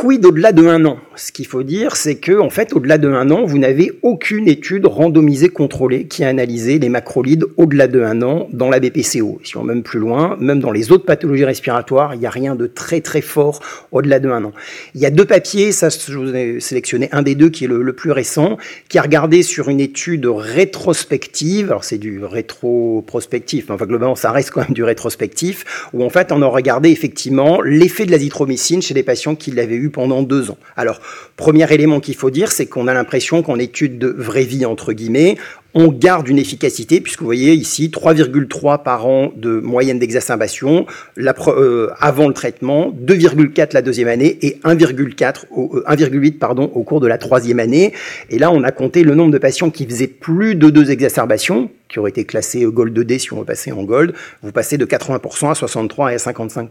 Quid 0.00 0.24
au-delà 0.24 0.52
de 0.52 0.64
un 0.64 0.84
an? 0.84 0.98
Ce 1.16 1.32
qu'il 1.32 1.48
faut 1.48 1.64
dire, 1.64 1.96
c'est 1.96 2.14
que 2.14 2.38
en 2.38 2.50
fait, 2.50 2.72
au-delà 2.72 2.98
de 2.98 3.08
un 3.08 3.32
an, 3.32 3.44
vous 3.44 3.58
n'avez 3.58 3.98
aucune 4.02 4.46
étude 4.46 4.86
randomisée 4.86 5.48
contrôlée 5.48 6.06
qui 6.06 6.22
a 6.22 6.28
analysé 6.28 6.78
les 6.78 6.88
macrolides 6.88 7.46
au-delà 7.56 7.88
de 7.88 8.00
un 8.00 8.22
an 8.22 8.46
dans 8.52 8.70
la 8.70 8.78
BPCO. 8.78 9.40
Si 9.42 9.56
on 9.56 9.64
même 9.64 9.82
plus 9.82 9.98
loin, 9.98 10.36
même 10.38 10.60
dans 10.60 10.70
les 10.70 10.92
autres 10.92 11.04
pathologies 11.04 11.44
respiratoires, 11.44 12.14
il 12.14 12.20
n'y 12.20 12.26
a 12.26 12.30
rien 12.30 12.54
de 12.54 12.68
très 12.68 13.00
très 13.00 13.20
fort 13.20 13.60
au-delà 13.90 14.20
de 14.20 14.28
un 14.28 14.44
an. 14.44 14.52
Il 14.94 15.00
y 15.00 15.06
a 15.06 15.10
deux 15.10 15.24
papiers, 15.24 15.72
ça 15.72 15.88
je 15.88 16.16
vous 16.16 16.32
ai 16.32 16.60
sélectionné 16.60 17.08
un 17.10 17.22
des 17.22 17.34
deux 17.34 17.48
qui 17.48 17.64
est 17.64 17.68
le, 17.68 17.92
plus 17.92 18.12
récent, 18.12 18.56
qui 18.88 18.98
a 18.98 19.02
regardé 19.02 19.42
sur 19.42 19.68
une 19.68 19.80
étude 19.80 20.26
rétrospective. 20.26 21.72
Alors 21.72 21.82
c'est 21.82 21.98
du 21.98 22.22
rétroprospectif, 22.24 23.68
enfin 23.68 23.84
globalement 23.84 24.14
ça 24.14 24.30
reste 24.30 24.52
quand 24.52 24.60
même 24.60 24.74
du 24.74 24.84
rétrospectif, 24.84 25.88
où 25.92 26.04
en 26.04 26.10
fait 26.10 26.30
on 26.30 26.40
a 26.40 26.46
regardé 26.46 26.90
effectivement 26.90 27.60
l'effet 27.62 28.06
de 28.06 28.12
l'azithromycine 28.12 28.80
chez 28.80 28.94
les 28.94 29.02
patients 29.02 29.34
qui 29.34 29.50
l'avaient 29.50 29.74
eu 29.74 29.87
pendant 29.90 30.22
deux 30.22 30.50
ans. 30.50 30.58
Alors, 30.76 31.00
premier 31.36 31.72
élément 31.72 32.00
qu'il 32.00 32.14
faut 32.14 32.30
dire, 32.30 32.52
c'est 32.52 32.66
qu'on 32.66 32.88
a 32.88 32.94
l'impression 32.94 33.42
qu'en 33.42 33.58
étude 33.58 33.98
de 33.98 34.08
vraie 34.08 34.44
vie, 34.44 34.64
entre 34.64 34.92
guillemets, 34.92 35.36
on 35.74 35.88
garde 35.88 36.28
une 36.28 36.38
efficacité, 36.38 37.00
puisque 37.00 37.20
vous 37.20 37.26
voyez 37.26 37.52
ici 37.52 37.90
3,3 37.92 38.82
par 38.82 39.06
an 39.06 39.32
de 39.36 39.60
moyenne 39.60 39.98
d'exacerbation 39.98 40.86
euh, 41.18 41.90
avant 42.00 42.26
le 42.26 42.34
traitement, 42.34 42.90
2,4 43.04 43.74
la 43.74 43.82
deuxième 43.82 44.08
année 44.08 44.38
et 44.42 44.58
1,4 44.64 45.46
1,8 45.52 46.26
euh, 46.26 46.38
pardon 46.38 46.70
au 46.74 46.82
cours 46.84 47.00
de 47.00 47.06
la 47.06 47.18
troisième 47.18 47.60
année. 47.60 47.92
Et 48.30 48.38
là, 48.38 48.50
on 48.50 48.62
a 48.64 48.70
compté 48.70 49.02
le 49.02 49.14
nombre 49.14 49.30
de 49.30 49.38
patients 49.38 49.70
qui 49.70 49.84
faisaient 49.84 50.06
plus 50.06 50.54
de 50.54 50.70
deux 50.70 50.90
exacerbations, 50.90 51.70
qui 51.88 51.98
auraient 51.98 52.10
été 52.10 52.24
classés 52.24 52.64
Gold 52.64 52.98
2D 52.98 53.18
si 53.18 53.32
on 53.32 53.38
veut 53.38 53.44
passer 53.44 53.70
en 53.70 53.82
Gold. 53.82 54.14
Vous 54.42 54.52
passez 54.52 54.78
de 54.78 54.86
80% 54.86 55.50
à 55.50 55.54
63 55.54 56.12
et 56.12 56.14
à 56.14 56.18
55%. 56.18 56.68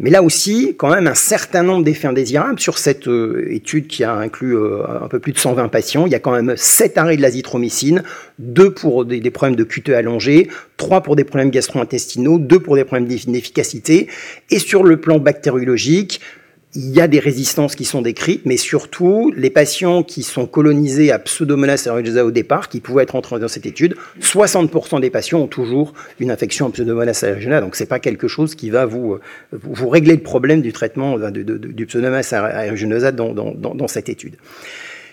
Mais 0.00 0.10
là 0.10 0.22
aussi, 0.22 0.74
quand 0.76 0.90
même 0.90 1.06
un 1.06 1.14
certain 1.14 1.62
nombre 1.62 1.84
d'effets 1.84 2.08
indésirables 2.08 2.60
sur 2.60 2.78
cette 2.78 3.08
euh, 3.08 3.46
étude 3.50 3.86
qui 3.86 4.04
a 4.04 4.14
inclus 4.14 4.56
un 4.56 5.08
peu 5.08 5.18
plus 5.18 5.32
de 5.32 5.38
120 5.38 5.68
patients. 5.68 6.06
Il 6.06 6.12
y 6.12 6.14
a 6.14 6.20
quand 6.20 6.32
même 6.32 6.54
7 6.56 6.98
arrêts 6.98 7.16
de 7.16 7.22
l'azithromycine 7.22 8.02
deux 8.38 8.72
pour 8.72 9.04
des, 9.04 9.30
problèmes 9.30 9.56
de 9.56 9.64
QT 9.64 9.94
allongés, 9.94 10.48
trois 10.76 11.02
pour 11.02 11.16
des 11.16 11.24
problèmes 11.24 11.50
gastro-intestinaux, 11.50 12.38
deux 12.38 12.60
pour 12.60 12.76
des 12.76 12.84
problèmes 12.84 13.08
d'inefficacité. 13.08 14.08
Et 14.50 14.58
sur 14.58 14.84
le 14.84 15.00
plan 15.00 15.18
bactériologique, 15.18 16.20
il 16.74 16.90
y 16.90 17.00
a 17.00 17.08
des 17.08 17.18
résistances 17.18 17.74
qui 17.74 17.84
sont 17.84 18.02
décrites, 18.02 18.42
mais 18.44 18.58
surtout, 18.58 19.32
les 19.36 19.48
patients 19.48 20.02
qui 20.02 20.22
sont 20.22 20.46
colonisés 20.46 21.10
à 21.10 21.18
Pseudomonas 21.18 21.84
aeruginosa 21.86 22.26
au 22.26 22.30
départ, 22.30 22.68
qui 22.68 22.80
pouvaient 22.80 23.04
être 23.04 23.16
entrés 23.16 23.40
dans 23.40 23.48
cette 23.48 23.64
étude, 23.64 23.96
60% 24.20 25.00
des 25.00 25.08
patients 25.08 25.40
ont 25.40 25.46
toujours 25.46 25.94
une 26.20 26.30
infection 26.30 26.66
à 26.66 26.70
Pseudomonas 26.70 27.20
aeruginosa. 27.22 27.62
Donc, 27.62 27.74
c'est 27.74 27.86
pas 27.86 28.00
quelque 28.00 28.28
chose 28.28 28.54
qui 28.54 28.68
va 28.68 28.84
vous, 28.84 29.18
régler 29.88 30.14
le 30.14 30.22
problème 30.22 30.60
du 30.60 30.72
traitement 30.72 31.18
du 31.18 31.86
Pseudomonas 31.86 32.32
aeruginosa 32.32 33.12
dans 33.12 33.88
cette 33.88 34.10
étude. 34.10 34.36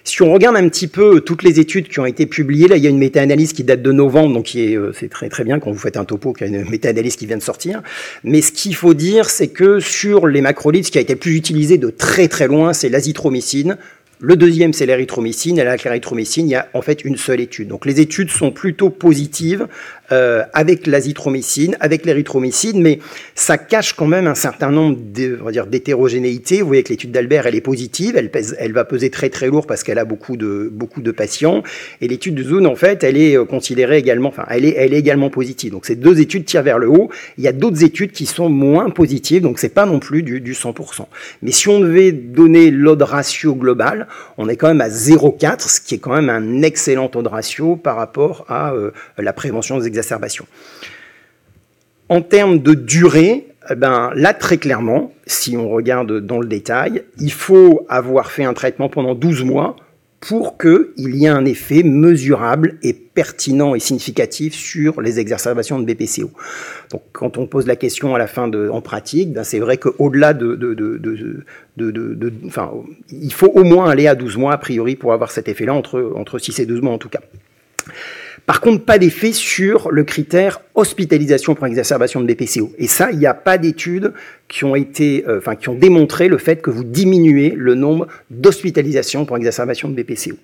Si 0.08 0.22
on 0.22 0.32
regarde 0.32 0.56
un 0.56 0.70
petit 0.70 0.88
peu 0.88 1.20
toutes 1.20 1.42
les 1.42 1.60
études 1.60 1.88
qui 1.88 2.00
ont 2.00 2.06
été 2.06 2.28
publiées, 2.28 2.68
là, 2.68 2.78
il 2.78 2.84
y 2.84 2.86
a 2.86 2.92
une 2.92 3.00
méta-analyse 3.00 3.54
qui 3.54 3.64
date 3.64 3.82
de 3.82 3.92
novembre, 3.92 4.36
donc 4.36 4.52
euh, 4.56 4.92
c'est 4.94 5.10
très 5.10 5.30
très 5.30 5.44
bien 5.44 5.60
quand 5.60 5.72
vous 5.72 5.80
faites 5.80 5.98
un 5.98 6.06
topo 6.06 6.32
qu'il 6.32 6.46
y 6.46 6.56
a 6.56 6.60
une 6.60 6.70
méta-analyse 6.70 7.16
qui 7.16 7.26
vient 7.26 7.38
de 7.38 7.42
sortir. 7.42 7.82
Mais 8.24 8.44
ce 8.44 8.52
qu'il 8.52 8.76
faut 8.76 8.94
dire, 8.94 9.32
c'est 9.32 9.48
que 9.48 9.80
sur 9.80 10.28
les 10.28 10.42
macrolides, 10.42 10.86
ce 10.86 10.92
qui 10.92 11.00
a 11.00 11.02
été 11.02 11.14
le 11.14 11.20
plus 11.20 11.36
utilisé 11.36 11.80
de 11.80 11.90
très 11.90 12.28
très 12.28 12.46
loin, 12.46 12.72
c'est 12.72 12.88
l'azithromycine. 12.88 13.78
Le 14.20 14.36
deuxième, 14.36 14.74
c'est 14.74 14.86
l'érythromycine. 14.86 15.58
Et 15.58 15.62
avec 15.62 15.84
l'érythromycine, 15.84 16.48
il 16.48 16.52
y 16.52 16.56
a 16.56 16.70
en 16.76 16.84
fait 16.84 17.04
une 17.04 17.18
seule 17.18 17.42
étude. 17.42 17.68
Donc 17.68 17.88
les 17.88 18.00
études 18.00 18.30
sont 18.30 18.52
plutôt 18.52 18.92
positives 18.92 19.68
euh, 20.12 20.44
avec 20.54 20.88
l'azithromycine, 20.88 21.76
avec 21.80 22.06
l'érythromycine, 22.06 22.82
mais 22.82 23.00
ça 23.34 23.58
cache 23.58 23.94
quand 23.94 24.06
même 24.06 24.28
un 24.28 24.36
certain 24.36 24.70
nombre 24.70 24.98
d'hétérogénéités. 25.68 26.62
Vous 26.62 26.68
voyez 26.68 26.84
que 26.84 26.90
l'étude 26.90 27.12
d'Albert, 27.12 27.48
elle 27.48 27.56
est 27.56 27.62
positive, 27.62 28.16
elle, 28.16 28.74
va 28.74 28.86
peser 28.86 29.10
très 29.10 29.30
très 29.30 29.48
lourd 29.48 29.66
parce 29.66 29.84
qu'elle 29.84 29.98
a 29.98 30.06
beaucoup 30.06 30.38
de, 30.38 30.70
beaucoup 30.72 31.02
de 31.02 31.12
patients. 31.12 31.64
Et 32.02 32.08
l'étude 32.08 32.36
de 32.36 32.44
Zoon, 32.44 32.66
en 32.66 32.76
fait, 32.76 33.04
elle 33.04 33.18
est 33.18 33.36
euh, 33.36 33.46
considérée 33.46 33.98
également, 33.98 34.30
enfin, 34.30 34.46
elle 34.50 34.66
est, 34.66 34.76
elle 34.78 34.94
est 34.94 35.00
également 35.00 35.30
positive. 35.30 35.72
Donc 35.72 35.86
ces 35.86 35.96
deux 35.96 36.20
études 36.20 36.46
tirent 36.46 36.64
vers 36.64 36.78
le 36.78 36.88
haut. 36.88 37.10
Il 37.38 37.44
y 37.44 37.48
a 37.48 37.54
d'autres 37.54 37.84
études 37.84 38.12
qui 38.12 38.26
sont 38.26 38.50
moins 38.50 38.90
positives, 38.90 39.42
donc 39.42 39.60
c'est 39.60 39.70
pas 39.70 39.86
non 39.86 40.00
plus 40.00 40.24
du, 40.24 40.40
du 40.40 40.54
100%. 40.54 41.06
Mais 41.42 41.52
si 41.52 41.68
on 41.68 41.80
devait 41.80 42.12
donner 42.12 42.70
l'odd 42.70 43.02
ratio 43.02 43.56
global, 43.56 44.08
on 44.38 44.50
est 44.50 44.56
quand 44.56 44.68
même 44.68 44.82
à 44.82 44.90
0,4, 44.90 45.68
ce 45.68 45.82
qui 45.82 45.96
est 45.96 46.00
quand 46.00 46.14
même 46.14 46.30
un 46.30 46.62
excellent 46.62 47.10
odd 47.14 47.28
ratio 47.28 47.76
par 47.76 47.96
rapport 47.96 48.46
à 48.48 48.74
euh, 48.74 48.92
la 49.18 49.34
prévention 49.34 49.80
des 49.80 49.95
En 52.10 52.22
termes 52.22 52.60
de 52.60 52.74
durée, 52.74 53.48
eh 53.70 53.76
ben, 53.76 54.12
là, 54.16 54.34
très 54.34 54.58
clairement, 54.58 55.14
si 55.26 55.58
on 55.58 55.70
regarde 55.70 56.20
dans 56.20 56.40
le 56.40 56.48
détail, 56.48 57.04
il 57.20 57.32
faut 57.32 57.86
avoir 57.90 58.32
fait 58.32 58.44
un 58.44 58.54
traitement 58.54 58.90
pendant 58.90 59.16
12 59.16 59.44
mois 59.44 59.76
pour 60.20 60.58
qu'il 60.58 61.16
y 61.16 61.26
ait 61.26 61.30
un 61.30 61.46
effet 61.46 61.84
mesurable 61.84 62.78
et 62.82 62.94
pertinent 62.94 63.76
et 63.76 63.80
significatif 63.80 64.56
sur 64.56 65.02
les 65.02 65.20
exacerbations 65.20 65.80
de 65.80 65.86
BPCO. 65.86 66.32
Donc, 66.92 67.04
quand 67.12 67.38
on 67.38 67.46
pose 67.46 67.68
la 67.68 67.76
question 67.76 68.16
à 68.16 68.18
la 68.18 68.26
fin 68.26 68.48
de, 68.48 68.70
en 68.70 68.82
pratique, 68.82 69.34
ben 69.34 69.44
c'est 69.44 69.60
vrai 69.60 69.78
qu'au-delà 69.78 70.34
de, 70.34 70.58
il 73.12 73.34
faut 73.34 73.52
au 73.54 73.64
moins 73.64 73.90
aller 73.90 74.08
à 74.08 74.16
12 74.16 74.38
mois 74.38 74.54
a 74.54 74.58
priori 74.58 74.96
pour 74.96 75.14
avoir 75.14 75.32
cet 75.32 75.48
effet-là, 75.48 75.74
entre, 75.74 76.14
entre 76.16 76.40
6 76.40 76.60
et 76.60 76.66
12 76.66 76.82
mois 76.82 76.94
en 76.94 76.98
tout 76.98 77.10
cas. 77.10 77.22
Par 78.46 78.62
contre, 78.62 78.86
pas 78.86 79.00
d'effet 79.00 79.32
sur 79.32 79.92
le 79.92 80.04
critère 80.04 80.62
hospitalisation 80.76 81.56
pour 81.56 81.66
exacerbation 81.66 82.22
de 82.22 82.32
BPCO. 82.32 82.72
Et 82.78 82.88
ça, 82.88 83.12
il 83.12 83.18
n'y 83.18 83.26
a 83.26 83.34
pas 83.34 83.58
d'études 83.58 84.14
qui 84.48 84.66
ont 84.66 84.76
été, 84.76 85.26
euh, 85.28 85.40
enfin, 85.40 85.56
qui 85.56 85.70
ont 85.70 85.76
démontré 85.76 86.28
le 86.28 86.38
fait 86.38 86.62
que 86.62 86.70
vous 86.70 86.84
diminuez 86.84 87.54
le 87.56 87.74
nombre 87.74 88.08
d'hospitalisations 88.30 89.26
pour 89.26 89.38
exacerbation 89.38 89.90
de 89.90 89.96
BPCO. 89.96 90.36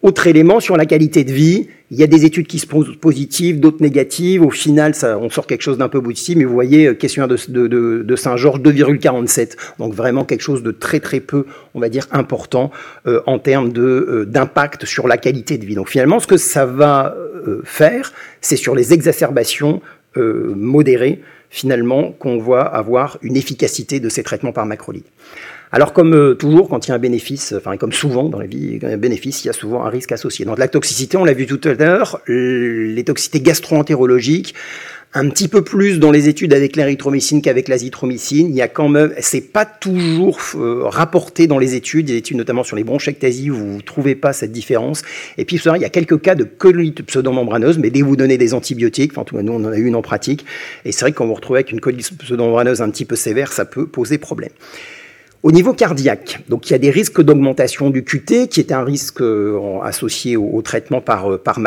Autre 0.00 0.28
élément 0.28 0.60
sur 0.60 0.76
la 0.76 0.86
qualité 0.86 1.24
de 1.24 1.32
vie, 1.32 1.66
il 1.90 1.98
y 1.98 2.04
a 2.04 2.06
des 2.06 2.24
études 2.24 2.46
qui 2.46 2.60
se 2.60 2.68
posent 2.68 2.96
positives, 3.00 3.58
d'autres 3.58 3.82
négatives. 3.82 4.42
Au 4.42 4.50
final, 4.50 4.94
ça, 4.94 5.18
on 5.18 5.28
sort 5.28 5.48
quelque 5.48 5.62
chose 5.62 5.76
d'un 5.76 5.88
peu 5.88 6.00
positif, 6.00 6.36
mais 6.36 6.44
vous 6.44 6.54
voyez, 6.54 6.86
euh, 6.86 6.94
questionnaire 6.94 7.26
de, 7.26 8.16
Saint-Georges, 8.16 8.60
2,47. 8.60 9.56
Donc 9.80 9.94
vraiment 9.94 10.24
quelque 10.24 10.42
chose 10.42 10.62
de 10.62 10.70
très 10.70 11.00
très 11.00 11.18
peu, 11.18 11.46
on 11.74 11.80
va 11.80 11.88
dire, 11.88 12.06
important 12.12 12.70
euh, 13.08 13.22
en 13.26 13.40
termes 13.40 13.72
euh, 13.76 14.24
d'impact 14.24 14.84
sur 14.84 15.08
la 15.08 15.16
qualité 15.16 15.58
de 15.58 15.66
vie. 15.66 15.74
Donc 15.74 15.88
finalement, 15.88 16.20
ce 16.20 16.28
que 16.28 16.36
ça 16.36 16.64
va 16.64 17.16
faire, 17.64 18.12
c'est 18.40 18.56
sur 18.56 18.74
les 18.74 18.92
exacerbations 18.92 19.80
modérées, 20.16 21.22
finalement, 21.50 22.12
qu'on 22.12 22.36
voit 22.36 22.62
avoir 22.62 23.18
une 23.22 23.36
efficacité 23.36 24.00
de 24.00 24.08
ces 24.08 24.22
traitements 24.22 24.52
par 24.52 24.66
macrolide. 24.66 25.04
Alors 25.70 25.92
comme 25.92 26.14
euh, 26.14 26.34
toujours, 26.34 26.68
quand 26.68 26.86
il 26.86 26.90
y 26.90 26.92
a 26.92 26.94
un 26.94 26.98
bénéfice, 26.98 27.54
enfin 27.56 27.76
comme 27.76 27.92
souvent 27.92 28.28
dans 28.28 28.38
la 28.38 28.46
vie, 28.46 28.78
un 28.82 28.96
bénéfice, 28.96 29.44
il 29.44 29.48
y 29.48 29.50
a 29.50 29.52
souvent 29.52 29.84
un 29.84 29.90
risque 29.90 30.12
associé. 30.12 30.44
Donc 30.44 30.58
la 30.58 30.68
toxicité, 30.68 31.16
on 31.16 31.24
l'a 31.24 31.34
vu 31.34 31.46
tout 31.46 31.60
à 31.64 31.74
l'heure, 31.74 32.20
les 32.26 33.04
toxicités 33.04 33.40
gastro-entérologiques, 33.40 34.54
un 35.14 35.28
petit 35.30 35.48
peu 35.48 35.64
plus 35.64 35.98
dans 35.98 36.10
les 36.10 36.28
études 36.28 36.52
avec 36.52 36.76
l'érythromycine 36.76 37.40
qu'avec 37.40 37.68
l'azithromycine. 37.68 38.50
Il 38.50 38.54
y 38.54 38.60
a 38.60 38.68
quand 38.68 38.88
même, 38.88 39.12
c'est 39.20 39.40
pas 39.40 39.64
toujours 39.64 40.38
euh, 40.54 40.82
rapporté 40.84 41.46
dans 41.46 41.58
les 41.58 41.74
études, 41.74 42.06
des 42.06 42.16
études 42.16 42.36
notamment 42.36 42.62
sur 42.62 42.76
les 42.76 42.84
bronchectasies 42.84 43.50
où 43.50 43.56
vous 43.56 43.82
trouvez 43.82 44.14
pas 44.14 44.32
cette 44.32 44.52
différence. 44.52 45.02
Et 45.38 45.44
puis, 45.44 45.56
il 45.56 45.82
y 45.82 45.84
a 45.84 45.88
quelques 45.88 46.20
cas 46.20 46.34
de 46.34 46.44
colite 46.44 47.02
pseudomembraneuse, 47.02 47.78
mais 47.78 47.90
dès 47.90 48.00
que 48.00 48.04
vous 48.04 48.16
donnez 48.16 48.36
des 48.36 48.52
antibiotiques, 48.52 49.12
enfin, 49.12 49.24
tout, 49.24 49.40
nous, 49.40 49.52
on 49.52 49.64
en 49.64 49.72
a 49.72 49.78
eu 49.78 49.86
une 49.86 49.96
en 49.96 50.02
pratique, 50.02 50.44
et 50.84 50.92
c'est 50.92 51.00
vrai 51.00 51.12
que 51.12 51.16
quand 51.16 51.26
vous 51.26 51.34
retrouvez 51.34 51.58
avec 51.58 51.72
une 51.72 51.80
colite 51.80 52.10
pseudomembraneuse 52.18 52.82
un 52.82 52.90
petit 52.90 53.04
peu 53.04 53.16
sévère, 53.16 53.52
ça 53.52 53.64
peut 53.64 53.86
poser 53.86 54.18
problème. 54.18 54.50
Au 55.44 55.52
niveau 55.52 55.72
cardiaque, 55.72 56.40
donc 56.48 56.68
il 56.68 56.72
y 56.72 56.74
a 56.74 56.78
des 56.78 56.90
risques 56.90 57.22
d'augmentation 57.22 57.90
du 57.90 58.02
QT, 58.02 58.48
qui 58.48 58.58
est 58.58 58.72
un 58.72 58.82
risque 58.82 59.20
euh, 59.20 59.78
associé 59.84 60.36
au, 60.36 60.60
traitement 60.62 61.00
par, 61.00 61.32
euh, 61.32 61.38
par. 61.38 61.60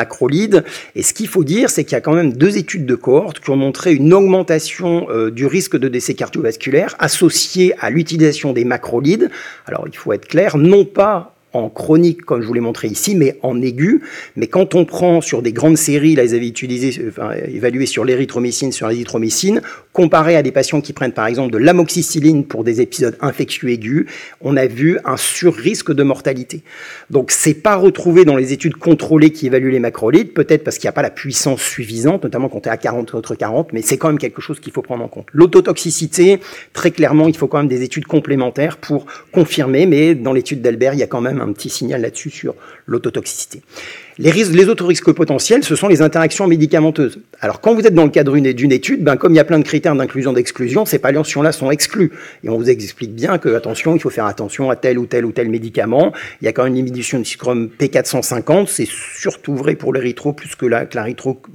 Et 0.93 1.03
ce 1.03 1.13
qu'il 1.13 1.29
faut 1.29 1.45
dire, 1.45 1.69
c'est 1.69 1.85
qu'il 1.85 1.93
y 1.93 1.95
a 1.95 2.01
quand 2.01 2.13
même 2.13 2.33
deux 2.33 2.57
études 2.57 2.85
de 2.85 2.95
cohorte 2.95 3.39
qui 3.39 3.49
ont 3.49 3.55
montré 3.55 3.93
une 3.93 4.13
augmentation 4.13 5.07
euh, 5.09 5.31
du 5.31 5.45
risque 5.45 5.77
de 5.77 5.87
décès 5.87 6.15
cardiovasculaire 6.15 6.95
associé 6.99 7.73
à 7.79 7.89
l'utilisation 7.89 8.51
des 8.51 8.65
macrolides. 8.65 9.29
Alors 9.65 9.85
il 9.87 9.95
faut 9.95 10.11
être 10.11 10.27
clair, 10.27 10.57
non 10.57 10.83
pas 10.83 11.33
en 11.53 11.69
chronique, 11.69 12.21
comme 12.21 12.41
je 12.41 12.47
vous 12.47 12.53
l'ai 12.53 12.61
montré 12.61 12.87
ici, 12.87 13.15
mais 13.15 13.37
en 13.41 13.61
aigu. 13.61 14.01
Mais 14.35 14.47
quand 14.47 14.75
on 14.75 14.85
prend 14.85 15.21
sur 15.21 15.41
des 15.41 15.51
grandes 15.51 15.77
séries, 15.77 16.15
là, 16.15 16.23
ils 16.23 16.35
avaient 16.35 16.47
utilisé, 16.47 17.11
évalué 17.47 17.85
sur 17.85 18.05
l'érythromycine, 18.05 18.71
sur 18.71 18.87
l'azithromycine, 18.87 19.61
comparé 19.93 20.35
à 20.35 20.43
des 20.43 20.51
patients 20.51 20.81
qui 20.81 20.93
prennent 20.93 21.11
par 21.11 21.27
exemple 21.27 21.51
de 21.51 21.57
l'amoxicilline 21.57 22.45
pour 22.45 22.63
des 22.63 22.81
épisodes 22.81 23.17
infectieux 23.21 23.69
aigus, 23.69 24.05
on 24.41 24.55
a 24.55 24.67
vu 24.67 24.97
un 25.05 25.17
sur-risque 25.17 25.91
de 25.91 26.03
mortalité. 26.03 26.63
Donc, 27.09 27.31
c'est 27.31 27.53
pas 27.53 27.75
retrouvé 27.75 28.25
dans 28.25 28.37
les 28.37 28.53
études 28.53 28.75
contrôlées 28.75 29.31
qui 29.31 29.47
évaluent 29.47 29.71
les 29.71 29.79
macrolides, 29.79 30.33
peut-être 30.33 30.63
parce 30.63 30.77
qu'il 30.77 30.87
n'y 30.87 30.89
a 30.89 30.93
pas 30.93 31.01
la 31.01 31.09
puissance 31.09 31.61
suffisante, 31.61 32.23
notamment 32.23 32.47
quand 32.49 32.67
on 32.67 32.69
est 32.69 32.73
à 32.73 32.77
40 32.77 33.11
contre 33.11 33.35
40, 33.35 33.73
mais 33.73 33.81
c'est 33.81 33.97
quand 33.97 34.07
même 34.07 34.19
quelque 34.19 34.41
chose 34.41 34.59
qu'il 34.59 34.71
faut 34.71 34.81
prendre 34.81 35.03
en 35.03 35.07
compte. 35.07 35.27
L'autotoxicité, 35.33 36.39
très 36.73 36.91
clairement, 36.91 37.27
il 37.27 37.35
faut 37.35 37.47
quand 37.47 37.57
même 37.57 37.67
des 37.67 37.83
études 37.83 38.05
complémentaires 38.05 38.77
pour 38.77 39.05
confirmer, 39.31 39.85
mais 39.85 40.15
dans 40.15 40.33
l'étude 40.33 40.61
d'Albert, 40.61 40.93
il 40.93 40.99
y 40.99 41.03
a 41.03 41.07
quand 41.07 41.21
même 41.21 41.40
un 41.41 41.51
petit 41.53 41.69
signal 41.69 42.01
là-dessus 42.01 42.29
sur 42.29 42.55
l'autotoxicité. 42.85 43.61
Les, 44.23 44.69
autres 44.69 44.85
risques 44.85 45.11
potentiels, 45.13 45.63
ce 45.63 45.75
sont 45.75 45.87
les 45.87 46.03
interactions 46.03 46.45
médicamenteuses. 46.45 47.17
Alors, 47.39 47.59
quand 47.59 47.73
vous 47.73 47.87
êtes 47.87 47.95
dans 47.95 48.03
le 48.03 48.11
cadre 48.11 48.37
d'une 48.37 48.71
étude, 48.71 49.03
ben, 49.03 49.15
comme 49.15 49.33
il 49.33 49.37
y 49.37 49.39
a 49.39 49.43
plein 49.43 49.57
de 49.57 49.63
critères 49.63 49.95
d'inclusion-d'exclusion, 49.95 50.85
ces 50.85 50.99
paléations-là 50.99 51.51
sont 51.51 51.71
exclues. 51.71 52.11
Et 52.43 52.49
on 52.49 52.55
vous 52.55 52.69
explique 52.69 53.15
bien 53.15 53.39
que, 53.39 53.49
attention, 53.55 53.95
il 53.95 53.99
faut 53.99 54.11
faire 54.11 54.27
attention 54.27 54.69
à 54.69 54.75
tel 54.75 54.99
ou 54.99 55.07
tel 55.07 55.25
ou 55.25 55.31
tel 55.31 55.49
médicament. 55.49 56.13
Il 56.39 56.45
y 56.45 56.47
a 56.47 56.53
quand 56.53 56.65
même 56.65 56.75
une 56.75 56.85
diminution 56.85 57.17
de 57.17 57.23
scrum 57.23 57.71
P450. 57.79 58.67
C'est 58.67 58.87
surtout 58.87 59.55
vrai 59.55 59.73
pour 59.73 59.91
l'érythro 59.91 60.33
plus 60.33 60.55
que 60.55 60.67
la, 60.67 60.87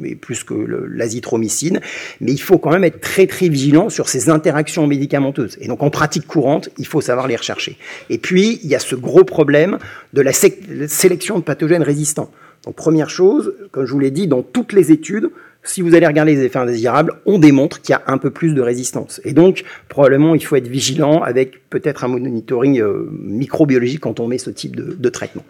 mais 0.01 0.17
plus 0.17 0.43
que 0.43 0.55
l'azithromycine. 0.91 1.81
Mais 2.21 2.33
il 2.33 2.41
faut 2.41 2.59
quand 2.59 2.71
même 2.71 2.83
être 2.83 3.01
très, 3.01 3.29
très 3.29 3.49
vigilant 3.49 3.91
sur 3.91 4.09
ces 4.09 4.29
interactions 4.29 4.89
médicamenteuses. 4.89 5.57
Et 5.61 5.69
donc, 5.69 5.85
en 5.85 5.91
pratique 5.91 6.27
courante, 6.27 6.69
il 6.79 6.87
faut 6.89 7.01
savoir 7.01 7.29
les 7.29 7.37
rechercher. 7.37 7.79
Et 8.11 8.19
puis, 8.19 8.59
il 8.65 8.69
y 8.69 8.75
a 8.75 8.81
ce 8.81 8.97
gros 8.97 9.23
problème 9.23 9.79
de 10.15 10.21
la 10.21 10.33
sélection 10.33 11.39
de 11.39 11.45
pathogènes 11.45 11.85
résistants. 11.85 12.33
Donc 12.65 12.75
première 12.75 13.11
chose, 13.11 13.55
comme 13.71 13.87
je 13.87 13.93
vous 13.93 13.99
l'ai 13.99 14.11
dit, 14.11 14.27
dans 14.27 14.43
toutes 14.43 14.73
les 14.73 14.93
études, 14.93 15.31
si 15.63 15.83
vous 15.83 15.95
allez 15.95 16.07
regarder 16.07 16.35
les 16.35 16.45
effets 16.45 16.59
indésirables, 16.59 17.15
on 17.27 17.39
démontre 17.39 17.81
qu'il 17.81 17.93
y 17.93 17.97
a 17.97 18.03
un 18.07 18.19
peu 18.19 18.31
plus 18.31 18.55
de 18.55 18.61
résistance. 18.61 19.21
Et 19.25 19.33
donc, 19.33 19.65
probablement, 19.89 20.35
il 20.35 20.45
faut 20.45 20.57
être 20.57 20.69
vigilant 20.69 21.23
avec 21.23 21.69
peut-être 21.71 22.05
un 22.05 22.09
monitoring 22.09 22.81
euh, 22.81 23.09
microbiologique 23.11 24.01
quand 24.01 24.21
on 24.21 24.29
met 24.29 24.39
ce 24.39 24.51
type 24.51 24.77
de 24.77 25.09
traitement. 25.09 25.45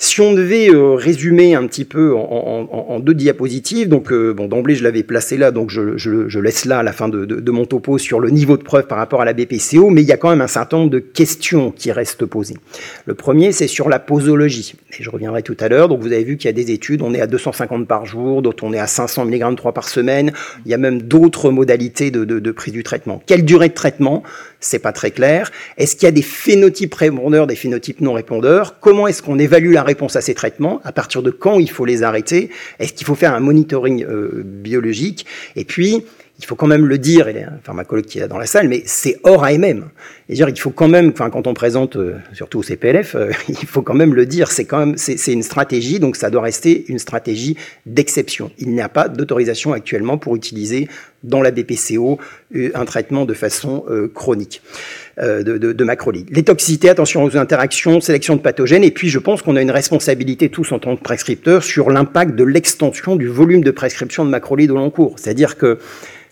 Si 0.00 0.20
on 0.20 0.32
devait 0.32 0.70
euh, 0.70 0.94
résumer 0.94 1.56
un 1.56 1.66
petit 1.66 1.84
peu 1.84 2.14
en, 2.14 3.00
deux 3.00 3.14
diapositives, 3.14 3.88
donc 3.88 4.12
euh, 4.12 4.32
bon, 4.32 4.46
d'emblée 4.46 4.76
je 4.76 4.84
l'avais 4.84 5.02
placé 5.02 5.36
là, 5.36 5.50
donc 5.50 5.70
je, 5.70 6.38
laisse 6.38 6.66
là 6.66 6.78
à 6.78 6.82
la 6.84 6.92
fin 6.92 7.08
de, 7.08 7.50
mon 7.50 7.64
topo 7.64 7.98
sur 7.98 8.20
le 8.20 8.30
niveau 8.30 8.56
de 8.56 8.62
preuve 8.62 8.86
par 8.86 8.98
rapport 8.98 9.20
à 9.20 9.24
la 9.24 9.32
BPCO, 9.32 9.90
mais 9.90 10.02
il 10.02 10.08
y 10.08 10.12
a 10.12 10.16
quand 10.16 10.30
même 10.30 10.40
un 10.40 10.46
certain 10.46 10.78
nombre 10.78 10.90
de 10.90 11.00
questions 11.00 11.72
qui 11.72 11.90
restent 11.90 12.26
posées. 12.26 12.58
Le 13.06 13.14
premier, 13.14 13.50
c'est 13.50 13.66
sur 13.66 13.88
la 13.88 13.98
posologie, 13.98 14.74
et 14.96 15.02
je 15.02 15.10
reviendrai 15.10 15.42
tout 15.42 15.56
à 15.58 15.68
l'heure. 15.68 15.88
Donc 15.88 16.00
vous 16.00 16.12
avez 16.12 16.22
vu 16.22 16.36
qu'il 16.36 16.46
y 16.46 16.50
a 16.50 16.52
des 16.52 16.70
études, 16.70 17.02
on 17.02 17.12
est 17.12 17.20
à 17.20 17.26
250 17.26 17.88
par 17.88 18.06
jour, 18.06 18.40
d'autres 18.40 18.62
on 18.62 18.72
est 18.72 18.78
à 18.78 18.86
500 18.86 19.24
mg 19.24 19.56
3 19.56 19.72
par 19.72 19.88
semaine. 19.88 20.32
Il 20.64 20.70
y 20.70 20.74
a 20.74 20.78
même 20.78 21.02
d'autres 21.02 21.50
modalités 21.50 22.12
de, 22.12 22.24
de 22.24 22.50
prise 22.52 22.72
du 22.72 22.84
traitement. 22.84 23.20
Quelle 23.26 23.44
durée 23.44 23.68
de 23.68 23.74
traitement? 23.74 24.22
C'est 24.60 24.80
pas 24.80 24.92
très 24.92 25.10
clair. 25.10 25.52
Est-ce 25.76 25.94
qu'il 25.94 26.04
y 26.04 26.08
a 26.08 26.12
des 26.12 26.22
phénotypes 26.22 26.94
répondeurs, 26.94 27.46
des 27.46 27.54
phénotypes 27.54 28.00
non 28.00 28.12
répondeurs? 28.12 28.80
Comment 28.80 29.06
est-ce 29.06 29.22
qu'on 29.22 29.38
évalue 29.38 29.72
la 29.72 29.87
réponse 29.88 30.16
à 30.16 30.20
ces 30.20 30.34
traitements 30.34 30.80
À 30.84 30.92
partir 30.92 31.22
de 31.22 31.30
quand 31.30 31.58
il 31.58 31.70
faut 31.70 31.84
les 31.84 32.02
arrêter 32.02 32.50
Est-ce 32.78 32.92
qu'il 32.92 33.06
faut 33.06 33.14
faire 33.14 33.34
un 33.34 33.40
monitoring 33.40 34.04
euh, 34.04 34.42
biologique 34.44 35.26
Et 35.56 35.64
puis, 35.64 36.04
il 36.38 36.44
faut 36.44 36.54
quand 36.54 36.68
même 36.68 36.86
le 36.86 36.98
dire, 36.98 37.28
et 37.28 37.42
un 37.42 37.58
pharmacologue 37.62 38.04
qui 38.04 38.18
est 38.18 38.20
là 38.20 38.28
dans 38.28 38.38
la 38.38 38.46
salle, 38.46 38.68
mais 38.68 38.82
c'est 38.86 39.18
hors 39.24 39.44
AMM. 39.44 39.90
Et 40.30 40.34
dire, 40.34 40.48
il 40.48 40.60
faut 40.60 40.70
quand 40.70 40.88
même, 40.88 41.08
enfin, 41.08 41.30
quand 41.30 41.46
on 41.46 41.54
présente, 41.54 41.96
euh, 41.96 42.16
surtout 42.34 42.58
au 42.58 42.62
CPLF, 42.62 43.14
euh, 43.14 43.30
il 43.48 43.66
faut 43.66 43.80
quand 43.80 43.94
même 43.94 44.14
le 44.14 44.26
dire, 44.26 44.50
c'est 44.50 44.66
quand 44.66 44.78
même, 44.78 44.96
c'est 44.98 45.32
une 45.32 45.42
stratégie, 45.42 46.00
donc 46.00 46.16
ça 46.16 46.28
doit 46.28 46.42
rester 46.42 46.84
une 46.88 46.98
stratégie 46.98 47.56
d'exception. 47.86 48.50
Il 48.58 48.68
n'y 48.70 48.82
a 48.82 48.90
pas 48.90 49.08
d'autorisation 49.08 49.72
actuellement 49.72 50.18
pour 50.18 50.36
utiliser 50.36 50.88
dans 51.22 51.40
la 51.40 51.50
BPCO 51.50 52.18
euh, 52.54 52.70
un 52.74 52.84
traitement 52.84 53.24
de 53.24 53.32
façon 53.34 53.84
chronique. 54.14 54.62
de, 55.18 55.42
de. 55.42 56.24
Les 56.30 56.42
toxicités, 56.42 56.90
attention 56.90 57.24
aux 57.24 57.36
interactions, 57.36 58.00
sélection 58.00 58.36
de 58.36 58.40
pathogènes, 58.40 58.84
et 58.84 58.90
puis 58.90 59.08
je 59.08 59.18
pense 59.18 59.42
qu'on 59.42 59.56
a 59.56 59.62
une 59.62 59.70
responsabilité 59.70 60.48
tous 60.50 60.72
en 60.72 60.78
tant 60.78 60.96
que 60.96 61.02
prescripteurs 61.02 61.64
sur 61.64 61.90
l'impact 61.90 62.34
de 62.34 62.44
l'extension 62.44 63.16
du 63.16 63.26
volume 63.26 63.64
de 63.64 63.70
prescription 63.70 64.24
de 64.24 64.30
macrolide 64.30 64.70
au 64.70 64.76
long 64.76 64.90
cours. 64.90 65.18
C'est-à-dire 65.18 65.56
que 65.56 65.78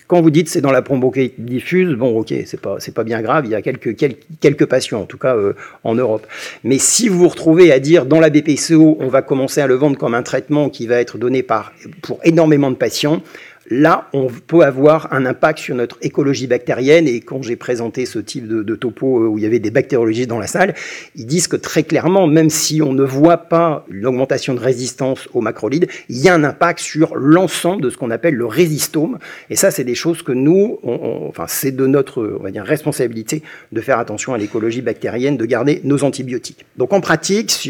Quand 0.07 0.21
vous 0.21 0.31
dites 0.31 0.49
c'est 0.49 0.61
dans 0.61 0.71
la 0.71 0.81
bronchiolite 0.81 1.35
diffuse, 1.37 1.93
bon, 1.95 2.17
ok, 2.19 2.33
c'est 2.45 2.59
pas, 2.59 2.77
c'est 2.79 2.93
pas 2.93 3.03
bien 3.03 3.21
grave, 3.21 3.45
il 3.45 3.51
y 3.51 3.55
a 3.55 3.61
quelques, 3.61 3.95
quelques, 3.95 4.23
quelques 4.39 4.65
patients, 4.65 5.01
en 5.01 5.05
tout 5.05 5.17
cas 5.17 5.35
euh, 5.35 5.53
en 5.83 5.95
Europe. 5.95 6.25
Mais 6.63 6.77
si 6.77 7.09
vous 7.09 7.19
vous 7.19 7.27
retrouvez 7.27 7.71
à 7.71 7.79
dire 7.79 8.05
dans 8.05 8.19
la 8.19 8.29
BPCO, 8.29 8.97
on 8.99 9.07
va 9.07 9.21
commencer 9.21 9.61
à 9.61 9.67
le 9.67 9.75
vendre 9.75 9.97
comme 9.97 10.13
un 10.13 10.23
traitement 10.23 10.69
qui 10.69 10.87
va 10.87 10.95
être 11.01 11.17
donné 11.17 11.43
par, 11.43 11.73
pour 12.01 12.19
énormément 12.23 12.71
de 12.71 12.75
patients, 12.75 13.21
Là, 13.69 14.07
on 14.13 14.27
peut 14.27 14.61
avoir 14.61 15.13
un 15.13 15.25
impact 15.25 15.59
sur 15.59 15.75
notre 15.75 15.97
écologie 16.01 16.47
bactérienne. 16.47 17.05
Et 17.05 17.19
quand 17.19 17.41
j'ai 17.41 17.57
présenté 17.57 18.05
ce 18.05 18.19
type 18.19 18.47
de, 18.47 18.75
topo 18.75 19.23
euh, 19.23 19.27
où 19.27 19.37
il 19.37 19.43
y 19.43 19.47
avait 19.47 19.59
des 19.59 19.71
bactériologistes 19.71 20.29
dans 20.29 20.39
la 20.39 20.47
salle, 20.47 20.73
ils 21.15 21.25
disent 21.25 21.47
que 21.47 21.57
très 21.57 21.83
clairement, 21.83 22.27
même 22.27 22.49
si 22.49 22.81
on 22.81 22.93
ne 22.93 23.03
voit 23.03 23.37
pas 23.37 23.85
l'augmentation 23.89 24.53
de 24.53 24.59
résistance 24.59 25.27
aux 25.33 25.41
macrolides, 25.41 25.87
il 26.07 26.17
y 26.17 26.29
a 26.29 26.33
un 26.33 26.45
impact 26.45 26.79
sur 26.79 27.15
l'ensemble 27.15 27.81
de 27.81 27.89
ce 27.89 27.97
qu'on 27.97 28.09
appelle 28.09 28.35
le 28.35 28.45
résistome. 28.45 29.17
Et 29.49 29.57
ça, 29.57 29.69
c'est 29.69 29.83
des 29.83 29.95
choses 29.95 30.21
que 30.21 30.31
nous, 30.31 30.79
enfin, 30.83 31.45
c'est 31.47 31.75
de 31.75 31.87
notre 31.87 32.37
on 32.39 32.43
va 32.43 32.51
dire, 32.51 32.63
responsabilité 32.63 33.43
de 33.73 33.81
faire 33.81 33.99
attention 33.99 34.33
à 34.33 34.37
l'écologie 34.37 34.81
bactérienne, 34.81 35.35
de 35.35 35.45
garder 35.45 35.81
nos 35.83 36.05
antibiotiques. 36.05 36.65
Donc 36.77 36.93
en 36.93 37.01
pratique, 37.01 37.69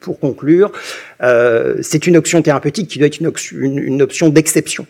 pour 0.00 0.18
conclure, 0.18 0.72
euh, 1.22 1.76
c'est 1.82 2.06
une 2.06 2.16
option 2.16 2.40
thérapeutique 2.40 2.88
qui 2.88 2.98
doit 2.98 3.08
être 3.08 3.20
une 3.20 4.00
option 4.00 4.30
d'exception. 4.30 4.86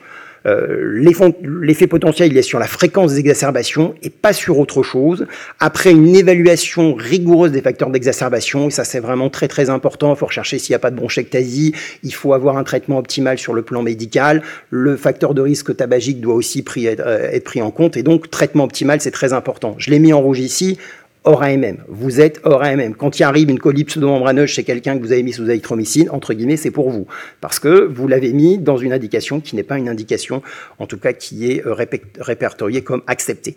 Euh, 0.46 1.02
l'effet 1.42 1.86
potentiel, 1.86 2.30
il 2.30 2.38
est 2.38 2.42
sur 2.42 2.58
la 2.58 2.66
fréquence 2.66 3.12
des 3.12 3.20
exacerbations 3.20 3.94
et 4.02 4.10
pas 4.10 4.32
sur 4.32 4.58
autre 4.58 4.82
chose. 4.82 5.26
Après 5.58 5.90
une 5.90 6.14
évaluation 6.14 6.94
rigoureuse 6.94 7.52
des 7.52 7.62
facteurs 7.62 7.90
d'exacerbation, 7.90 8.68
et 8.68 8.70
ça 8.70 8.84
c'est 8.84 9.00
vraiment 9.00 9.30
très 9.30 9.48
très 9.48 9.70
important, 9.70 10.14
il 10.14 10.18
faut 10.18 10.26
rechercher 10.26 10.58
s'il 10.58 10.72
n'y 10.72 10.76
a 10.76 10.80
pas 10.80 10.90
de 10.90 10.96
bronchectasie, 10.96 11.74
il 12.02 12.14
faut 12.14 12.34
avoir 12.34 12.56
un 12.58 12.64
traitement 12.64 12.98
optimal 12.98 13.38
sur 13.38 13.54
le 13.54 13.62
plan 13.62 13.82
médical, 13.82 14.42
le 14.70 14.96
facteur 14.96 15.34
de 15.34 15.40
risque 15.40 15.74
tabagique 15.76 16.20
doit 16.20 16.34
aussi 16.34 16.64
euh, 16.76 17.30
être 17.30 17.44
pris 17.44 17.62
en 17.62 17.70
compte, 17.70 17.96
et 17.96 18.02
donc 18.02 18.30
traitement 18.30 18.64
optimal 18.64 19.00
c'est 19.00 19.10
très 19.10 19.32
important. 19.32 19.74
Je 19.78 19.90
l'ai 19.90 19.98
mis 19.98 20.12
en 20.12 20.20
rouge 20.20 20.40
ici, 20.40 20.78
hors 21.24 21.42
AMM. 21.42 21.78
Vous 21.88 22.20
êtes 22.20 22.40
hors 22.44 22.62
AMM. 22.62 22.94
Quand 22.94 23.18
il 23.18 23.22
arrive 23.22 23.50
une 23.50 23.58
colite 23.58 23.88
pseudo-membraneuse 23.88 24.48
chez 24.48 24.62
quelqu'un 24.62 24.96
que 24.96 25.02
vous 25.02 25.12
avez 25.12 25.22
mis 25.22 25.32
sous 25.32 25.48
azithromycine, 25.50 26.10
entre 26.10 26.34
guillemets, 26.34 26.56
c'est 26.56 26.70
pour 26.70 26.90
vous. 26.90 27.06
Parce 27.40 27.58
que 27.58 27.86
vous 27.86 28.06
l'avez 28.06 28.32
mis 28.32 28.58
dans 28.58 28.76
une 28.76 28.92
indication 28.92 29.40
qui 29.40 29.56
n'est 29.56 29.62
pas 29.62 29.78
une 29.78 29.88
indication, 29.88 30.42
en 30.78 30.86
tout 30.86 30.98
cas 30.98 31.12
qui 31.12 31.50
est 31.50 31.66
euh, 31.66 31.74
répertoriée 32.20 32.82
comme 32.82 33.02
acceptée. 33.06 33.56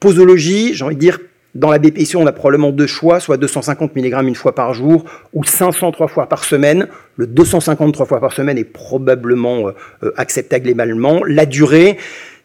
Posologie, 0.00 0.74
j'ai 0.74 0.84
envie 0.84 0.94
de 0.94 1.00
dire, 1.00 1.18
dans 1.54 1.70
la 1.70 1.78
BPC, 1.78 2.16
on 2.16 2.26
a 2.26 2.32
probablement 2.32 2.70
deux 2.70 2.86
choix, 2.86 3.20
soit 3.20 3.36
250 3.36 3.96
mg 3.96 4.28
une 4.28 4.34
fois 4.34 4.54
par 4.54 4.74
jour 4.74 5.04
ou 5.32 5.44
500 5.44 5.92
trois 5.92 6.06
fois 6.06 6.28
par 6.28 6.44
semaine. 6.44 6.88
Le 7.16 7.26
250 7.26 7.92
trois 7.92 8.06
fois 8.06 8.20
par 8.20 8.32
semaine 8.32 8.58
est 8.58 8.64
probablement 8.64 9.68
euh, 9.68 9.72
euh, 10.04 10.12
acceptable 10.16 10.66
globalement. 10.66 11.24
La 11.26 11.46
durée, 11.46 11.96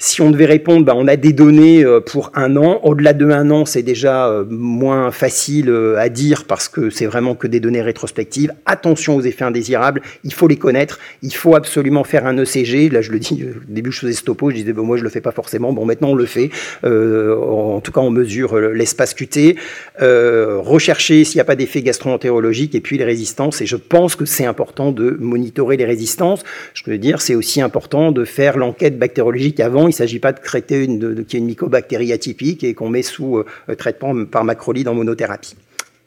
si 0.04 0.20
on 0.20 0.32
devait 0.32 0.46
répondre, 0.46 0.86
ben, 0.86 0.96
on 0.98 1.08
a 1.08 1.16
des 1.16 1.32
données 1.32 1.86
euh, 1.86 2.02
pour 2.02 2.34
un 2.36 2.58
an. 2.58 2.82
Au-delà 2.84 3.14
de 3.14 3.26
un 3.30 3.50
an, 3.52 3.66
c'est 3.66 3.84
déjà 3.84 4.28
euh, 4.28 4.44
moins 4.50 5.12
facile 5.12 5.70
euh, 5.70 5.98
à 5.98 6.10
dire 6.10 6.44
parce 6.44 6.68
que 6.68 6.90
c'est 6.90 7.06
vraiment 7.06 7.36
que 7.36 7.48
des 7.48 7.62
données 7.62 7.82
rétrospectives. 7.82 8.52
Attention 8.66 9.16
aux 9.16 9.22
effets 9.22 9.46
indésirables, 9.46 10.02
il 10.26 10.34
faut 10.34 10.50
les 10.50 10.58
connaître. 10.58 11.00
Il 11.22 11.34
faut 11.34 11.56
absolument 11.56 12.04
faire 12.04 12.28
un 12.28 12.38
ECG. 12.38 12.90
Là, 12.90 13.02
je 13.02 13.12
le 13.12 13.20
dis, 13.20 13.46
au 13.46 13.72
début, 13.72 13.94
je 13.94 14.02
faisais 14.02 14.12
stopo, 14.12 14.50
je 14.50 14.56
disais, 14.56 14.74
bon, 14.74 14.84
moi, 14.84 14.98
je 14.98 15.04
le 15.04 15.10
fais 15.10 15.22
pas 15.22 15.32
forcément. 15.32 15.72
Bon, 15.72 15.86
maintenant, 15.86 16.10
on 16.10 16.16
le 16.16 16.26
fait. 16.26 16.50
en 16.84 17.80
tout 17.80 17.94
cas, 17.94 18.02
on 18.02 18.12
mesure 18.12 18.60
l'espace 18.60 19.14
QT. 19.14 19.56
rechercher 20.02 21.24
s'il 21.24 21.38
n'y 21.38 21.42
a 21.42 21.46
pas 21.46 21.56
d'effet 21.56 21.82
gastro-entérologique 21.82 22.76
et 22.76 22.82
puis 22.82 22.98
les 22.98 23.06
résistances. 23.06 23.62
Et 23.62 23.66
je 23.66 23.78
pense 23.78 24.18
que 24.18 24.26
c'est 24.26 24.46
important 24.46 24.92
de 24.92 25.16
monitorer 25.18 25.78
les 25.78 25.86
résistances. 25.86 26.44
Je 26.74 26.84
veux 26.92 26.98
dire, 26.98 27.22
c'est 27.22 27.36
aussi 27.36 27.62
important 27.62 28.12
de 28.12 28.26
faire 28.26 28.58
l'enquête 28.58 29.00
bactériologique 29.00 29.62
avant 29.62 29.88
il 29.94 29.96
ne 29.96 30.08
s'agit 30.08 30.20
pas 30.20 30.34
de 30.34 30.42
traiter 30.42 30.84
une, 30.84 31.26
une 31.32 31.46
mycobactérie 31.46 32.12
atypique 32.12 32.64
et 32.64 32.74
qu'on 32.74 32.90
met 32.90 33.04
sous 33.04 33.38
euh, 33.38 33.76
traitement 33.78 34.26
par 34.26 34.44
macrolide 34.44 34.88
en 34.88 34.96
monothérapie. 34.96 35.56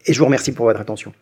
Et 0.07 0.13
je 0.13 0.19
vous 0.19 0.25
remercie 0.25 0.53
pour 0.53 0.67
votre 0.67 0.81
attention. 0.81 1.13